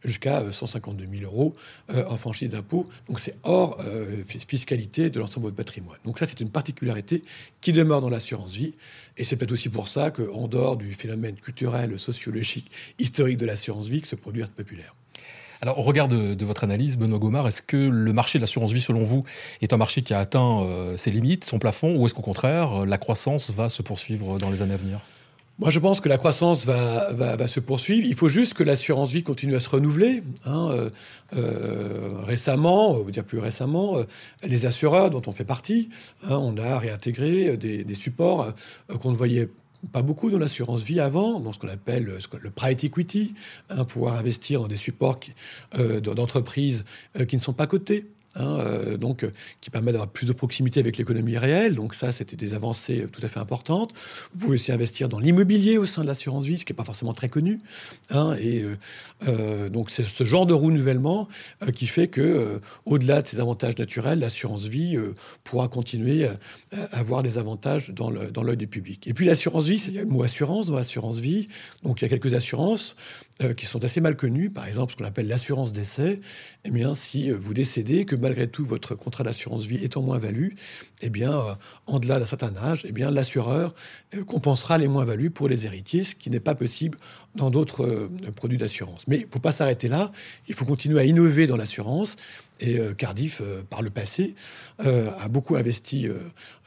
jusqu'à 0.04 0.50
152 0.50 1.04
euh, 1.04 1.18
000 1.18 1.30
euros 1.30 1.54
euh, 1.90 2.04
en 2.08 2.16
franchise 2.16 2.50
d'impôt. 2.50 2.86
Donc, 3.08 3.20
c'est 3.20 3.36
hors 3.42 3.78
euh, 3.80 4.22
fiscalité 4.26 5.10
de 5.10 5.20
l'ensemble 5.20 5.44
de 5.44 5.48
votre 5.48 5.56
patrimoine. 5.56 5.98
Donc, 6.04 6.18
ça, 6.18 6.26
c'est 6.26 6.40
une 6.40 6.50
particularité 6.50 7.22
qui 7.60 7.72
demeure 7.72 8.00
dans 8.00 8.10
l'assurance 8.10 8.52
vie. 8.52 8.74
Et 9.16 9.24
c'est 9.24 9.36
peut-être 9.36 9.52
aussi 9.52 9.68
pour 9.68 9.88
ça 9.88 10.10
qu'en 10.10 10.48
dehors 10.48 10.76
du 10.76 10.92
phénomène 10.94 11.36
culturel, 11.36 11.98
sociologique, 11.98 12.70
historique 12.98 13.36
de 13.36 13.46
l'assurance 13.46 13.88
vie, 13.88 14.00
que 14.00 14.08
ce 14.08 14.16
produit 14.16 14.42
est 14.42 14.50
populaire. 14.50 14.94
Alors, 15.62 15.78
au 15.78 15.82
regard 15.82 16.08
de, 16.08 16.44
votre 16.44 16.64
analyse, 16.64 16.98
Benoît 16.98 17.18
Gomard, 17.18 17.48
est-ce 17.48 17.62
que 17.62 17.76
le 17.76 18.12
marché 18.12 18.38
de 18.38 18.42
l'assurance 18.42 18.72
vie, 18.72 18.80
selon 18.80 19.02
vous, 19.02 19.24
est 19.62 19.72
un 19.72 19.76
marché 19.76 20.02
qui 20.02 20.14
a 20.14 20.18
atteint 20.18 20.62
euh, 20.62 20.96
ses 20.96 21.10
limites, 21.10 21.44
son 21.44 21.58
plafond, 21.58 21.96
ou 21.96 22.06
est-ce 22.06 22.14
qu'au 22.14 22.22
contraire, 22.22 22.84
la 22.84 22.98
croissance 22.98 23.50
va 23.50 23.68
se 23.68 23.82
poursuivre 23.82 24.38
dans 24.38 24.50
les 24.50 24.62
années 24.62 24.74
à 24.74 24.78
venir? 24.78 25.00
Moi, 25.58 25.70
je 25.70 25.78
pense 25.78 26.02
que 26.02 26.08
la 26.10 26.18
croissance 26.18 26.66
va, 26.66 27.48
se 27.48 27.60
poursuivre. 27.60 28.06
Il 28.06 28.14
faut 28.14 28.28
juste 28.28 28.52
que 28.52 28.62
l'assurance 28.62 29.10
vie 29.10 29.22
continue 29.22 29.56
à 29.56 29.60
se 29.60 29.70
renouveler. 29.70 30.22
Hein. 30.44 30.68
Euh, 30.70 30.90
euh, 31.34 32.20
récemment, 32.22 32.90
on 32.90 33.04
dire 33.04 33.24
plus 33.24 33.38
récemment, 33.38 33.96
les 34.44 34.66
assureurs 34.66 35.08
dont 35.08 35.22
on 35.26 35.32
fait 35.32 35.46
partie, 35.46 35.88
hein, 36.24 36.36
on 36.36 36.58
a 36.58 36.78
réintégré 36.78 37.56
des, 37.56 37.84
des 37.84 37.94
supports 37.94 38.52
qu'on 39.00 39.12
ne 39.12 39.16
voyait 39.16 39.48
pas 39.92 40.02
beaucoup 40.02 40.30
dans 40.30 40.38
l'assurance 40.38 40.82
vie 40.82 41.00
avant, 41.00 41.40
dans 41.40 41.52
ce 41.52 41.58
qu'on 41.58 41.68
appelle 41.68 42.04
le 42.04 42.50
private 42.50 42.84
equity, 42.84 43.34
hein, 43.70 43.84
pouvoir 43.84 44.18
investir 44.18 44.60
dans 44.60 44.68
des 44.68 44.76
supports 44.76 45.20
euh, 45.74 46.00
d'entreprises 46.00 46.84
euh, 47.18 47.24
qui 47.24 47.36
ne 47.36 47.40
sont 47.40 47.52
pas 47.52 47.66
cotés. 47.66 48.06
Hein, 48.38 48.58
euh, 48.60 48.96
donc, 48.98 49.24
euh, 49.24 49.30
qui 49.60 49.70
permet 49.70 49.92
d'avoir 49.92 50.08
plus 50.08 50.26
de 50.26 50.32
proximité 50.32 50.80
avec 50.80 50.98
l'économie 50.98 51.38
réelle. 51.38 51.74
Donc 51.74 51.94
ça, 51.94 52.12
c'était 52.12 52.36
des 52.36 52.52
avancées 52.52 53.02
euh, 53.02 53.06
tout 53.06 53.20
à 53.24 53.28
fait 53.28 53.40
importantes. 53.40 53.94
Vous 54.32 54.38
pouvez 54.38 54.54
aussi 54.54 54.72
investir 54.72 55.08
dans 55.08 55.18
l'immobilier 55.18 55.78
au 55.78 55.86
sein 55.86 56.02
de 56.02 56.06
l'assurance 56.06 56.44
vie, 56.44 56.58
ce 56.58 56.66
qui 56.66 56.72
n'est 56.72 56.76
pas 56.76 56.84
forcément 56.84 57.14
très 57.14 57.28
connu. 57.28 57.58
Hein, 58.10 58.36
et 58.40 58.64
donc 59.70 59.90
c'est 59.90 60.02
ce 60.02 60.24
genre 60.24 60.46
de 60.46 60.52
renouvellement 60.52 61.28
qui 61.74 61.86
fait 61.86 62.08
que, 62.08 62.60
au-delà 62.84 63.22
de 63.22 63.26
ces 63.26 63.40
avantages 63.40 63.76
naturels, 63.78 64.18
l'assurance 64.18 64.64
vie 64.64 64.96
pourra 65.44 65.68
continuer 65.68 66.26
à 66.26 66.36
avoir 66.92 67.22
des 67.22 67.38
avantages 67.38 67.90
dans 67.90 68.10
l'œil 68.10 68.56
du 68.56 68.66
public. 68.66 69.06
Et 69.06 69.14
puis 69.14 69.26
l'assurance 69.26 69.66
vie, 69.66 69.82
il 69.88 69.94
y 69.94 69.98
a 69.98 70.02
le 70.02 70.08
mot 70.08 70.22
assurance 70.22 70.66
dans 70.66 70.76
l'assurance 70.76 71.18
vie. 71.18 71.48
Donc 71.82 72.00
il 72.00 72.04
y 72.04 72.06
a 72.06 72.08
quelques 72.08 72.34
assurances 72.34 72.96
qui 73.56 73.66
sont 73.66 73.84
assez 73.84 74.00
mal 74.00 74.16
connues. 74.16 74.50
Par 74.50 74.66
exemple, 74.66 74.92
ce 74.92 74.96
qu'on 74.96 75.04
appelle 75.04 75.28
l'assurance 75.28 75.72
décès. 75.72 76.20
Eh 76.64 76.70
bien, 76.70 76.94
si 76.94 77.30
vous 77.30 77.54
décédez, 77.54 78.04
que 78.04 78.16
malgré 78.26 78.48
tout 78.48 78.64
votre 78.64 78.96
contrat 78.96 79.22
d'assurance 79.22 79.66
vie 79.66 79.78
étant 79.84 80.02
moins-value, 80.02 80.48
eh 81.00 81.10
bien, 81.10 81.32
euh, 81.32 81.54
en 81.86 82.00
delà 82.00 82.18
d'un 82.18 82.26
certain 82.26 82.52
âge, 82.56 82.84
eh 82.88 82.90
bien, 82.90 83.10
l'assureur 83.12 83.72
euh, 84.16 84.24
compensera 84.24 84.78
les 84.78 84.88
moins-values 84.88 85.30
pour 85.30 85.48
les 85.48 85.66
héritiers, 85.66 86.02
ce 86.02 86.16
qui 86.16 86.28
n'est 86.28 86.40
pas 86.40 86.56
possible 86.56 86.98
dans 87.36 87.50
d'autres 87.50 87.84
euh, 87.84 88.10
produits 88.34 88.58
d'assurance. 88.58 89.04
Mais 89.06 89.18
il 89.18 89.26
ne 89.26 89.30
faut 89.30 89.38
pas 89.38 89.52
s'arrêter 89.52 89.86
là. 89.86 90.10
Il 90.48 90.56
faut 90.56 90.64
continuer 90.64 90.98
à 90.98 91.04
innover 91.04 91.46
dans 91.46 91.56
l'assurance 91.56 92.16
et 92.60 92.78
euh, 92.78 92.94
Cardiff, 92.94 93.40
euh, 93.42 93.62
par 93.68 93.82
le 93.82 93.90
passé, 93.90 94.34
euh, 94.84 95.10
a 95.18 95.28
beaucoup 95.28 95.56
investi 95.56 96.08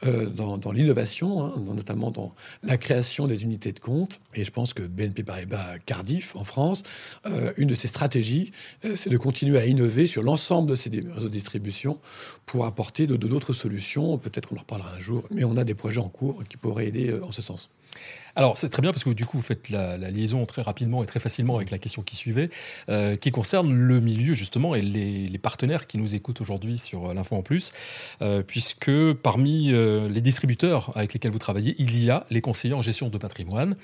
dans, 0.02 0.72
l'innovation, 0.72 1.44
hein, 1.44 1.54
notamment 1.74 2.10
dans 2.10 2.34
la 2.62 2.76
création 2.76 3.26
des 3.26 3.42
unités 3.42 3.72
de 3.72 3.80
compte. 3.80 4.20
Et 4.34 4.44
je 4.44 4.50
pense 4.50 4.72
que 4.74 4.82
BNP 4.82 5.22
Paribas 5.22 5.78
Cardiff, 5.84 6.36
en 6.36 6.44
France, 6.44 6.82
une 7.56 7.68
de 7.68 7.74
ses 7.74 7.88
stratégies, 7.88 8.52
c'est 8.96 9.10
de 9.10 9.16
continuer 9.16 9.58
à 9.58 9.66
innover 9.66 10.06
sur 10.06 10.22
l'ensemble 10.22 10.70
de 10.70 10.76
ces 10.76 10.90
réseaux 10.90 11.28
de 11.28 11.32
distribution 11.32 11.98
pour 12.46 12.64
apporter 12.64 13.06
d'autres 13.06 13.52
solutions. 13.52 14.18
Peut-être 14.18 14.48
qu'on 14.48 14.56
en 14.56 14.60
reparlera 14.60 14.94
un 14.94 14.98
jour, 14.98 15.24
mais 15.30 15.44
on 15.44 15.56
a 15.56 15.64
des 15.64 15.74
projets 15.74 16.00
en 16.00 16.08
cours 16.08 16.42
qui 16.48 16.56
pourraient 16.56 16.86
aider 16.86 17.14
en 17.22 17.32
ce 17.32 17.42
sens. 17.42 17.70
Alors, 18.36 18.58
c'est 18.58 18.68
très 18.68 18.82
bien 18.82 18.92
parce 18.92 19.04
que 19.04 19.10
du 19.10 19.26
coup, 19.26 19.38
vous 19.38 19.42
faites 19.42 19.68
la, 19.68 19.96
liaison 19.96 20.46
très 20.46 20.62
rapidement 20.62 21.02
et 21.02 21.06
très 21.06 21.20
facilement 21.20 21.56
avec 21.56 21.70
la 21.70 21.78
question 21.78 22.02
qui 22.02 22.16
suivait, 22.16 22.50
euh, 22.88 23.16
qui 23.16 23.30
concerne 23.30 23.72
le 23.72 24.00
milieu 24.00 24.34
justement 24.34 24.74
et 24.74 24.82
les, 24.82 25.38
partenaires 25.38 25.86
qui 25.86 25.96
nous 25.96 26.14
écoutent 26.14 26.42
aujourd'hui 26.42 26.76
sur 26.76 27.10
euh, 27.10 27.14
l'Info 27.14 27.34
en 27.34 27.42
Plus, 27.42 27.72
euh, 28.20 28.42
puisque 28.42 28.90
parmi 29.22 29.68
les 29.70 30.20
distributeurs 30.20 30.92
avec 30.94 31.14
lesquels 31.14 31.30
vous 31.30 31.38
travaillez, 31.38 31.74
il 31.78 32.02
y 32.02 32.10
a 32.10 32.26
les 32.30 32.40
conseillers 32.40 32.74
en 32.74 32.82
gestion 32.82 33.08
de 33.08 33.18
patrimoine. 33.18 33.76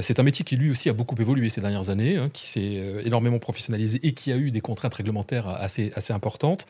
c'est 0.00 0.18
un 0.18 0.22
métier 0.22 0.44
qui 0.44 0.56
lui 0.56 0.70
aussi 0.70 0.88
a 0.88 0.92
beaucoup 0.92 1.16
évolué 1.20 1.48
ces 1.48 1.60
dernières 1.60 1.90
années, 1.90 2.16
hein, 2.16 2.30
qui 2.32 2.46
s'est 2.46 2.80
énormément 3.04 3.38
professionnalisé 3.38 4.00
et 4.02 4.12
qui 4.12 4.32
a 4.32 4.36
eu 4.36 4.50
des 4.50 4.60
contraintes 4.60 4.94
réglementaires 4.94 5.48
assez, 5.48 5.92
assez 5.94 6.12
importantes. 6.12 6.66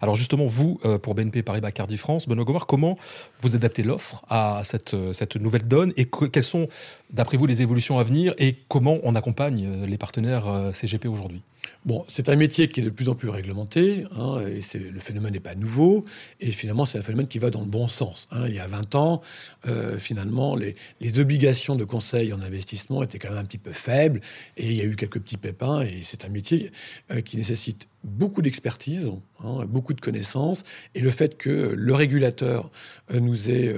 Alors 0.00 0.16
justement, 0.16 0.46
vous, 0.46 0.80
pour 1.02 1.14
BNP 1.14 1.42
Paribas 1.42 1.72
Cardi 1.72 1.96
France, 1.96 2.28
Benoît 2.28 2.44
Gomard, 2.44 2.66
comment 2.66 2.96
vous 3.40 3.56
adaptez 3.56 3.82
l'offre 3.82 4.24
à 4.28 4.62
cette, 4.64 4.96
cette 5.12 5.36
nouvelle 5.36 5.66
donne 5.66 5.92
et 5.96 6.06
quelles 6.32 6.44
sont 6.44 6.68
d'après 7.14 7.36
vous, 7.36 7.46
les 7.46 7.62
évolutions 7.62 7.98
à 7.98 8.04
venir 8.04 8.34
et 8.38 8.56
comment 8.68 8.98
on 9.04 9.14
accompagne 9.14 9.66
euh, 9.66 9.86
les 9.86 9.98
partenaires 9.98 10.48
euh, 10.48 10.72
CGP 10.72 11.08
aujourd'hui? 11.08 11.42
Bon, 11.86 12.04
c'est 12.08 12.28
un 12.28 12.36
métier 12.36 12.68
qui 12.68 12.80
est 12.80 12.82
de 12.82 12.90
plus 12.90 13.08
en 13.08 13.14
plus 13.14 13.28
réglementé, 13.28 14.04
hein, 14.16 14.40
et 14.40 14.60
le 14.78 15.00
phénomène 15.00 15.32
n'est 15.32 15.40
pas 15.40 15.54
nouveau, 15.54 16.04
et 16.40 16.50
finalement 16.50 16.84
c'est 16.84 16.98
un 16.98 17.02
phénomène 17.02 17.26
qui 17.26 17.38
va 17.38 17.50
dans 17.50 17.60
le 17.60 17.66
bon 17.66 17.88
sens. 17.88 18.26
Hein. 18.30 18.44
Il 18.48 18.54
y 18.54 18.58
a 18.58 18.66
20 18.66 18.94
ans, 18.94 19.22
euh, 19.66 19.98
finalement, 19.98 20.56
les, 20.56 20.74
obligations 21.18 21.76
de 21.76 21.84
conseil 21.84 22.32
en 22.32 22.40
investissement 22.40 23.02
étaient 23.02 23.18
quand 23.18 23.30
même 23.30 23.38
un 23.38 23.44
petit 23.44 23.58
peu 23.58 23.72
faibles, 23.72 24.20
et 24.56 24.66
il 24.66 24.74
y 24.74 24.80
a 24.80 24.84
eu 24.84 24.96
quelques 24.96 25.20
petits 25.20 25.36
pépins, 25.36 25.82
et 25.82 26.00
c'est 26.02 26.24
un 26.24 26.28
métier 26.28 26.70
qui 27.24 27.36
nécessite 27.36 27.88
beaucoup 28.02 28.42
d'expertise, 28.42 29.10
hein, 29.42 29.64
beaucoup 29.66 29.94
de 29.94 30.00
connaissances, 30.00 30.64
et 30.94 31.00
le 31.00 31.10
fait 31.10 31.36
que 31.38 31.74
le 31.76 31.94
régulateur 31.94 32.70
nous 33.12 33.50
ait 33.50 33.74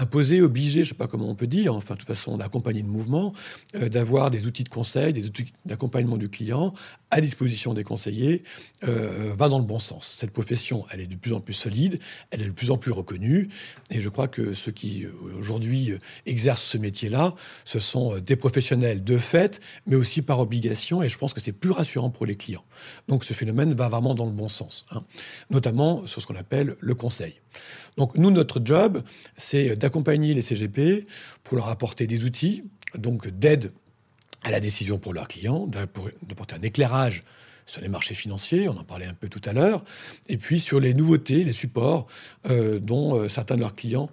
imposé, 0.00 0.40
obligé, 0.40 0.82
je 0.82 0.86
ne 0.86 0.94
sais 0.94 0.94
pas 0.94 1.06
comment 1.06 1.28
on 1.28 1.34
peut 1.34 1.46
dire, 1.46 1.74
enfin 1.74 1.94
de 1.94 1.98
toute 1.98 2.08
façon 2.08 2.32
on 2.32 2.40
a 2.40 2.46
accompagné 2.46 2.80
le 2.82 2.88
mouvement, 2.88 3.32
euh, 3.76 3.88
d'avoir 3.88 4.30
des 4.30 4.46
outils 4.46 4.64
de 4.64 4.68
conseil, 4.68 5.12
des 5.12 5.26
outils 5.26 5.52
d'accompagnement 5.66 6.16
du 6.16 6.28
client 6.28 6.72
à 7.10 7.20
disposition 7.20 7.74
des 7.74 7.84
conseillers, 7.84 8.42
euh, 8.84 9.32
va 9.36 9.48
dans 9.48 9.58
le 9.58 9.64
bon 9.64 9.78
sens. 9.78 10.16
Cette 10.18 10.30
profession, 10.30 10.86
elle 10.90 11.00
est 11.00 11.06
de 11.06 11.16
plus 11.16 11.32
en 11.32 11.40
plus 11.40 11.54
solide, 11.54 11.98
elle 12.30 12.40
est 12.40 12.46
de 12.46 12.52
plus 12.52 12.70
en 12.70 12.78
plus 12.78 12.92
reconnue, 12.92 13.48
et 13.90 14.00
je 14.00 14.08
crois 14.08 14.28
que 14.28 14.54
ceux 14.54 14.72
qui 14.72 15.04
euh, 15.04 15.12
aujourd'hui 15.38 15.92
exercent 16.24 16.62
ce 16.62 16.78
métier-là, 16.78 17.34
ce 17.64 17.78
sont 17.78 18.18
des 18.18 18.36
professionnels 18.36 19.04
de 19.04 19.18
fait, 19.18 19.60
mais 19.86 19.96
aussi 19.96 20.22
par 20.22 20.40
obligation, 20.40 21.02
et 21.02 21.08
je 21.08 21.18
pense 21.18 21.34
que 21.34 21.40
c'est 21.40 21.52
plus 21.52 21.72
rassurant 21.72 22.10
pour 22.10 22.24
les 22.26 22.36
clients. 22.36 22.64
Donc 23.08 23.24
ce 23.24 23.34
phénomène 23.34 23.74
va 23.74 23.88
vraiment 23.88 24.14
dans 24.14 24.26
le 24.26 24.32
bon 24.32 24.48
sens, 24.48 24.86
hein. 24.92 25.02
notamment 25.50 26.06
sur 26.06 26.22
ce 26.22 26.26
qu'on 26.26 26.36
appelle 26.36 26.76
le 26.80 26.94
conseil. 26.94 27.34
Donc 27.96 28.16
nous, 28.16 28.30
notre 28.30 28.60
job, 28.64 29.02
c'est 29.36 29.76
d'accompagner 29.76 29.89
les 30.34 30.42
CGP 30.42 31.06
pour 31.44 31.56
leur 31.56 31.68
apporter 31.68 32.06
des 32.06 32.24
outils, 32.24 32.62
donc 32.96 33.28
d'aide 33.28 33.72
à 34.42 34.50
la 34.50 34.60
décision 34.60 34.98
pour 34.98 35.12
leurs 35.12 35.28
clients, 35.28 35.66
d'apporter 35.66 36.54
un 36.54 36.62
éclairage 36.62 37.24
sur 37.66 37.82
les 37.82 37.88
marchés 37.88 38.14
financiers, 38.14 38.68
on 38.68 38.76
en 38.76 38.84
parlait 38.84 39.06
un 39.06 39.14
peu 39.14 39.28
tout 39.28 39.42
à 39.44 39.52
l'heure, 39.52 39.84
et 40.28 40.38
puis 40.38 40.58
sur 40.58 40.80
les 40.80 40.92
nouveautés, 40.92 41.44
les 41.44 41.52
supports 41.52 42.06
dont 42.48 43.28
certains 43.28 43.54
de 43.54 43.60
leurs 43.60 43.74
clients 43.74 44.10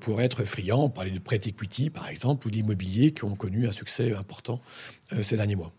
pourraient 0.00 0.24
être 0.24 0.44
friands. 0.44 0.84
On 0.84 0.90
parlait 0.90 1.10
de 1.10 1.18
prêt 1.18 1.40
equity, 1.44 1.88
par 1.88 2.08
exemple, 2.08 2.46
ou 2.46 2.50
d'immobilier 2.50 3.12
qui 3.12 3.24
ont 3.24 3.36
connu 3.36 3.66
un 3.66 3.72
succès 3.72 4.14
important 4.14 4.60
ces 5.22 5.36
derniers 5.36 5.56
mois. 5.56 5.72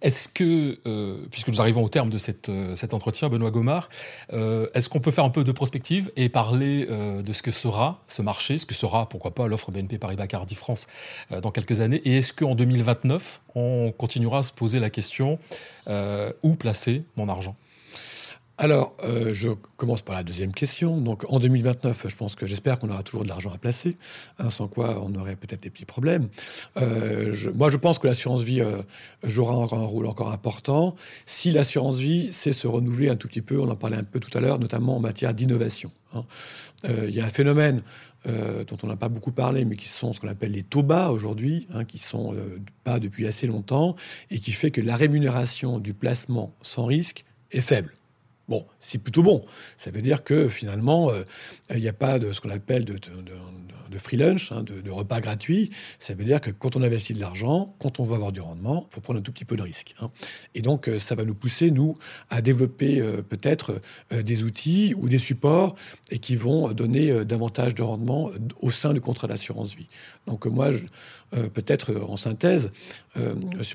Est-ce 0.00 0.28
que, 0.28 0.78
euh, 0.86 1.26
puisque 1.30 1.48
nous 1.48 1.60
arrivons 1.60 1.82
au 1.82 1.88
terme 1.88 2.08
de 2.08 2.18
euh, 2.48 2.76
cet 2.76 2.94
entretien, 2.94 3.28
Benoît 3.28 3.50
Gomard, 3.50 3.88
euh, 4.32 4.68
est-ce 4.74 4.88
qu'on 4.88 5.00
peut 5.00 5.10
faire 5.10 5.24
un 5.24 5.30
peu 5.30 5.42
de 5.42 5.50
prospective 5.50 6.12
et 6.14 6.28
parler 6.28 6.86
de 6.86 7.32
ce 7.32 7.42
que 7.42 7.50
sera 7.50 8.02
ce 8.06 8.22
marché, 8.22 8.58
ce 8.58 8.66
que 8.66 8.74
sera, 8.74 9.08
pourquoi 9.08 9.34
pas, 9.34 9.46
l'offre 9.48 9.70
BNP 9.70 9.98
Paribas 9.98 10.26
Cardiff 10.26 10.58
France 10.58 10.86
dans 11.30 11.50
quelques 11.50 11.80
années? 11.80 12.00
Et 12.04 12.18
est-ce 12.18 12.32
qu'en 12.32 12.54
2029, 12.54 13.40
on 13.54 13.92
continuera 13.96 14.38
à 14.38 14.42
se 14.42 14.52
poser 14.52 14.78
la 14.78 14.90
question 14.90 15.38
où 16.42 16.54
placer 16.54 17.04
mon 17.16 17.28
argent? 17.28 17.56
Alors, 18.60 18.96
euh, 19.04 19.32
je 19.32 19.50
commence 19.76 20.02
par 20.02 20.16
la 20.16 20.24
deuxième 20.24 20.52
question. 20.52 20.98
Donc, 20.98 21.24
en 21.28 21.38
2029, 21.38 22.06
je 22.08 22.16
pense 22.16 22.34
que 22.34 22.44
j'espère 22.44 22.80
qu'on 22.80 22.90
aura 22.90 23.04
toujours 23.04 23.22
de 23.22 23.28
l'argent 23.28 23.52
à 23.54 23.58
placer, 23.58 23.96
hein, 24.40 24.50
sans 24.50 24.66
quoi 24.66 25.00
on 25.00 25.14
aurait 25.14 25.36
peut-être 25.36 25.62
des 25.62 25.70
petits 25.70 25.84
problèmes. 25.84 26.26
Euh, 26.76 27.32
moi, 27.54 27.70
je 27.70 27.76
pense 27.76 28.00
que 28.00 28.08
l'assurance 28.08 28.42
vie 28.42 28.60
euh, 28.60 28.82
jouera 29.22 29.54
encore 29.54 29.78
un 29.78 29.86
rôle 29.86 30.06
encore 30.06 30.32
important. 30.32 30.96
Si 31.24 31.52
l'assurance 31.52 31.98
vie 31.98 32.32
sait 32.32 32.50
se 32.50 32.66
renouveler 32.66 33.08
un 33.08 33.14
tout 33.14 33.28
petit 33.28 33.42
peu, 33.42 33.60
on 33.60 33.70
en 33.70 33.76
parlait 33.76 33.96
un 33.96 34.02
peu 34.02 34.18
tout 34.18 34.36
à 34.36 34.40
l'heure, 34.40 34.58
notamment 34.58 34.96
en 34.96 35.00
matière 35.00 35.34
d'innovation. 35.34 35.92
Hein. 36.14 36.22
Il 36.84 37.14
y 37.14 37.20
a 37.20 37.24
un 37.24 37.30
phénomène 37.30 37.82
dont 38.24 38.76
on 38.84 38.86
n'a 38.86 38.94
pas 38.94 39.08
beaucoup 39.08 39.32
parlé, 39.32 39.64
mais 39.64 39.74
qui 39.74 39.88
sont 39.88 40.12
ce 40.12 40.20
qu'on 40.20 40.28
appelle 40.28 40.52
les 40.52 40.62
taux 40.62 40.84
bas 40.84 41.10
aujourd'hui, 41.10 41.66
hein, 41.74 41.84
qui 41.84 41.98
sont 41.98 42.36
pas 42.84 43.00
depuis 43.00 43.26
assez 43.26 43.48
longtemps, 43.48 43.96
et 44.30 44.38
qui 44.38 44.52
fait 44.52 44.70
que 44.70 44.80
la 44.80 44.94
rémunération 44.94 45.80
du 45.80 45.92
placement 45.92 46.54
sans 46.62 46.84
risque 46.84 47.24
est 47.50 47.60
faible. 47.60 47.92
Bon, 48.48 48.66
c'est 48.80 48.98
plutôt 48.98 49.22
bon. 49.22 49.42
Ça 49.76 49.90
veut 49.90 50.00
dire 50.00 50.24
que 50.24 50.48
finalement, 50.48 51.10
euh, 51.10 51.22
il 51.70 51.80
n'y 51.80 51.88
a 51.88 51.92
pas 51.92 52.18
de 52.18 52.32
ce 52.32 52.40
qu'on 52.40 52.48
appelle 52.48 52.86
de, 52.86 52.96
free 53.98 54.16
lunch, 54.16 54.52
hein, 54.52 54.62
de, 54.62 54.90
repas 54.90 55.20
gratuits. 55.20 55.70
Ça 55.98 56.14
veut 56.14 56.24
dire 56.24 56.40
que 56.40 56.50
quand 56.50 56.74
on 56.74 56.82
investit 56.82 57.12
de 57.12 57.20
l'argent, 57.20 57.74
quand 57.78 58.00
on 58.00 58.04
veut 58.04 58.14
avoir 58.14 58.32
du 58.32 58.40
rendement, 58.40 58.86
il 58.90 58.94
faut 58.94 59.00
prendre 59.02 59.18
un 59.18 59.22
tout 59.22 59.32
petit 59.32 59.44
peu 59.44 59.56
de 59.56 59.62
risque. 59.62 59.94
Hein. 60.00 60.10
Et 60.54 60.62
donc, 60.62 60.88
euh, 60.88 60.98
ça 60.98 61.14
va 61.14 61.26
nous 61.26 61.34
pousser, 61.34 61.70
nous, 61.70 61.98
à 62.30 62.40
développer 62.40 63.00
euh, 63.00 63.22
peut-être 63.22 63.80
des 64.10 64.44
outils 64.44 64.94
ou 64.96 65.08
des 65.08 65.18
supports 65.18 65.74
et 66.10 66.18
qui 66.18 66.36
vont 66.36 66.72
donner 66.72 67.24
davantage 67.24 67.74
de 67.74 67.82
rendement 67.82 68.30
au 68.60 68.70
sein 68.70 68.94
du 68.94 69.00
contrat 69.00 69.26
d'assurance 69.26 69.74
vie. 69.74 69.88
Donc, 70.26 70.46
moi, 70.46 70.70
peut-être 71.30 71.94
en 71.94 72.16
synthèse, 72.16 72.70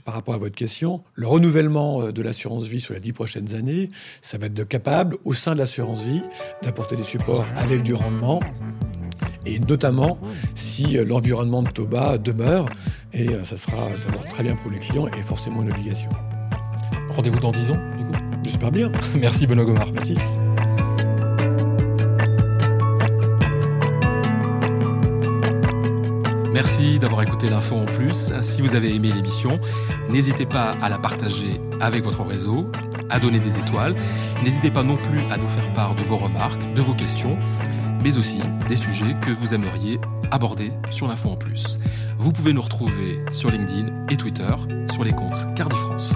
par 0.05 0.13
rapport 0.15 0.33
à 0.33 0.37
votre 0.37 0.55
question, 0.55 1.03
le 1.13 1.27
renouvellement 1.27 2.11
de 2.11 2.21
l'assurance 2.21 2.65
vie 2.65 2.81
sur 2.81 2.93
les 2.93 2.99
dix 2.99 3.13
prochaines 3.13 3.53
années, 3.53 3.89
ça 4.21 4.37
va 4.37 4.47
être 4.47 4.53
de 4.53 4.62
capable, 4.63 5.17
au 5.23 5.33
sein 5.33 5.53
de 5.53 5.59
l'assurance 5.59 6.01
vie, 6.01 6.23
d'apporter 6.61 6.95
des 6.95 7.03
supports 7.03 7.45
avec 7.55 7.83
du 7.83 7.93
rendement 7.93 8.39
et 9.45 9.59
notamment 9.59 10.17
si 10.55 10.97
l'environnement 11.05 11.63
de 11.63 11.69
Toba 11.69 12.17
demeure, 12.17 12.67
et 13.11 13.27
ça 13.43 13.57
sera 13.57 13.87
très 14.29 14.43
bien 14.43 14.55
pour 14.55 14.71
les 14.71 14.79
clients 14.79 15.07
et 15.07 15.21
forcément 15.21 15.61
une 15.61 15.71
obligation. 15.71 16.09
Rendez-vous 17.09 17.39
dans 17.39 17.51
10 17.51 17.71
ans, 17.71 17.79
du 17.97 18.05
coup? 18.05 18.13
J'espère 18.43 18.71
bien. 18.71 18.91
Merci 19.15 19.47
Benoît 19.47 19.65
Gomard. 19.65 19.91
Merci. 19.93 20.15
Merci 26.53 26.99
d'avoir 26.99 27.23
écouté 27.23 27.49
l'info 27.49 27.75
en 27.75 27.85
plus. 27.85 28.31
Si 28.41 28.61
vous 28.61 28.75
avez 28.75 28.93
aimé 28.93 29.11
l'émission, 29.13 29.59
n'hésitez 30.09 30.45
pas 30.45 30.71
à 30.81 30.89
la 30.89 30.99
partager 30.99 31.59
avec 31.79 32.03
votre 32.03 32.23
réseau, 32.23 32.69
à 33.13 33.19
donner 33.19 33.39
des 33.39 33.57
étoiles. 33.57 33.95
N'hésitez 34.43 34.71
pas 34.71 34.83
non 34.83 34.97
plus 34.97 35.19
à 35.31 35.37
nous 35.37 35.47
faire 35.47 35.71
part 35.71 35.95
de 35.95 36.03
vos 36.03 36.17
remarques, 36.17 36.73
de 36.73 36.81
vos 36.81 36.95
questions, 36.95 37.37
mais 38.03 38.17
aussi 38.17 38.41
des 38.67 38.75
sujets 38.75 39.15
que 39.21 39.31
vous 39.31 39.53
aimeriez 39.53 39.99
aborder 40.31 40.73
sur 40.89 41.07
l'info 41.07 41.29
en 41.29 41.37
plus. 41.37 41.79
Vous 42.17 42.33
pouvez 42.33 42.51
nous 42.51 42.61
retrouver 42.61 43.23
sur 43.31 43.51
LinkedIn 43.51 44.07
et 44.09 44.17
Twitter 44.17 44.53
sur 44.91 45.03
les 45.03 45.13
comptes 45.13 45.53
Cardi 45.55 45.77
France. 45.77 46.13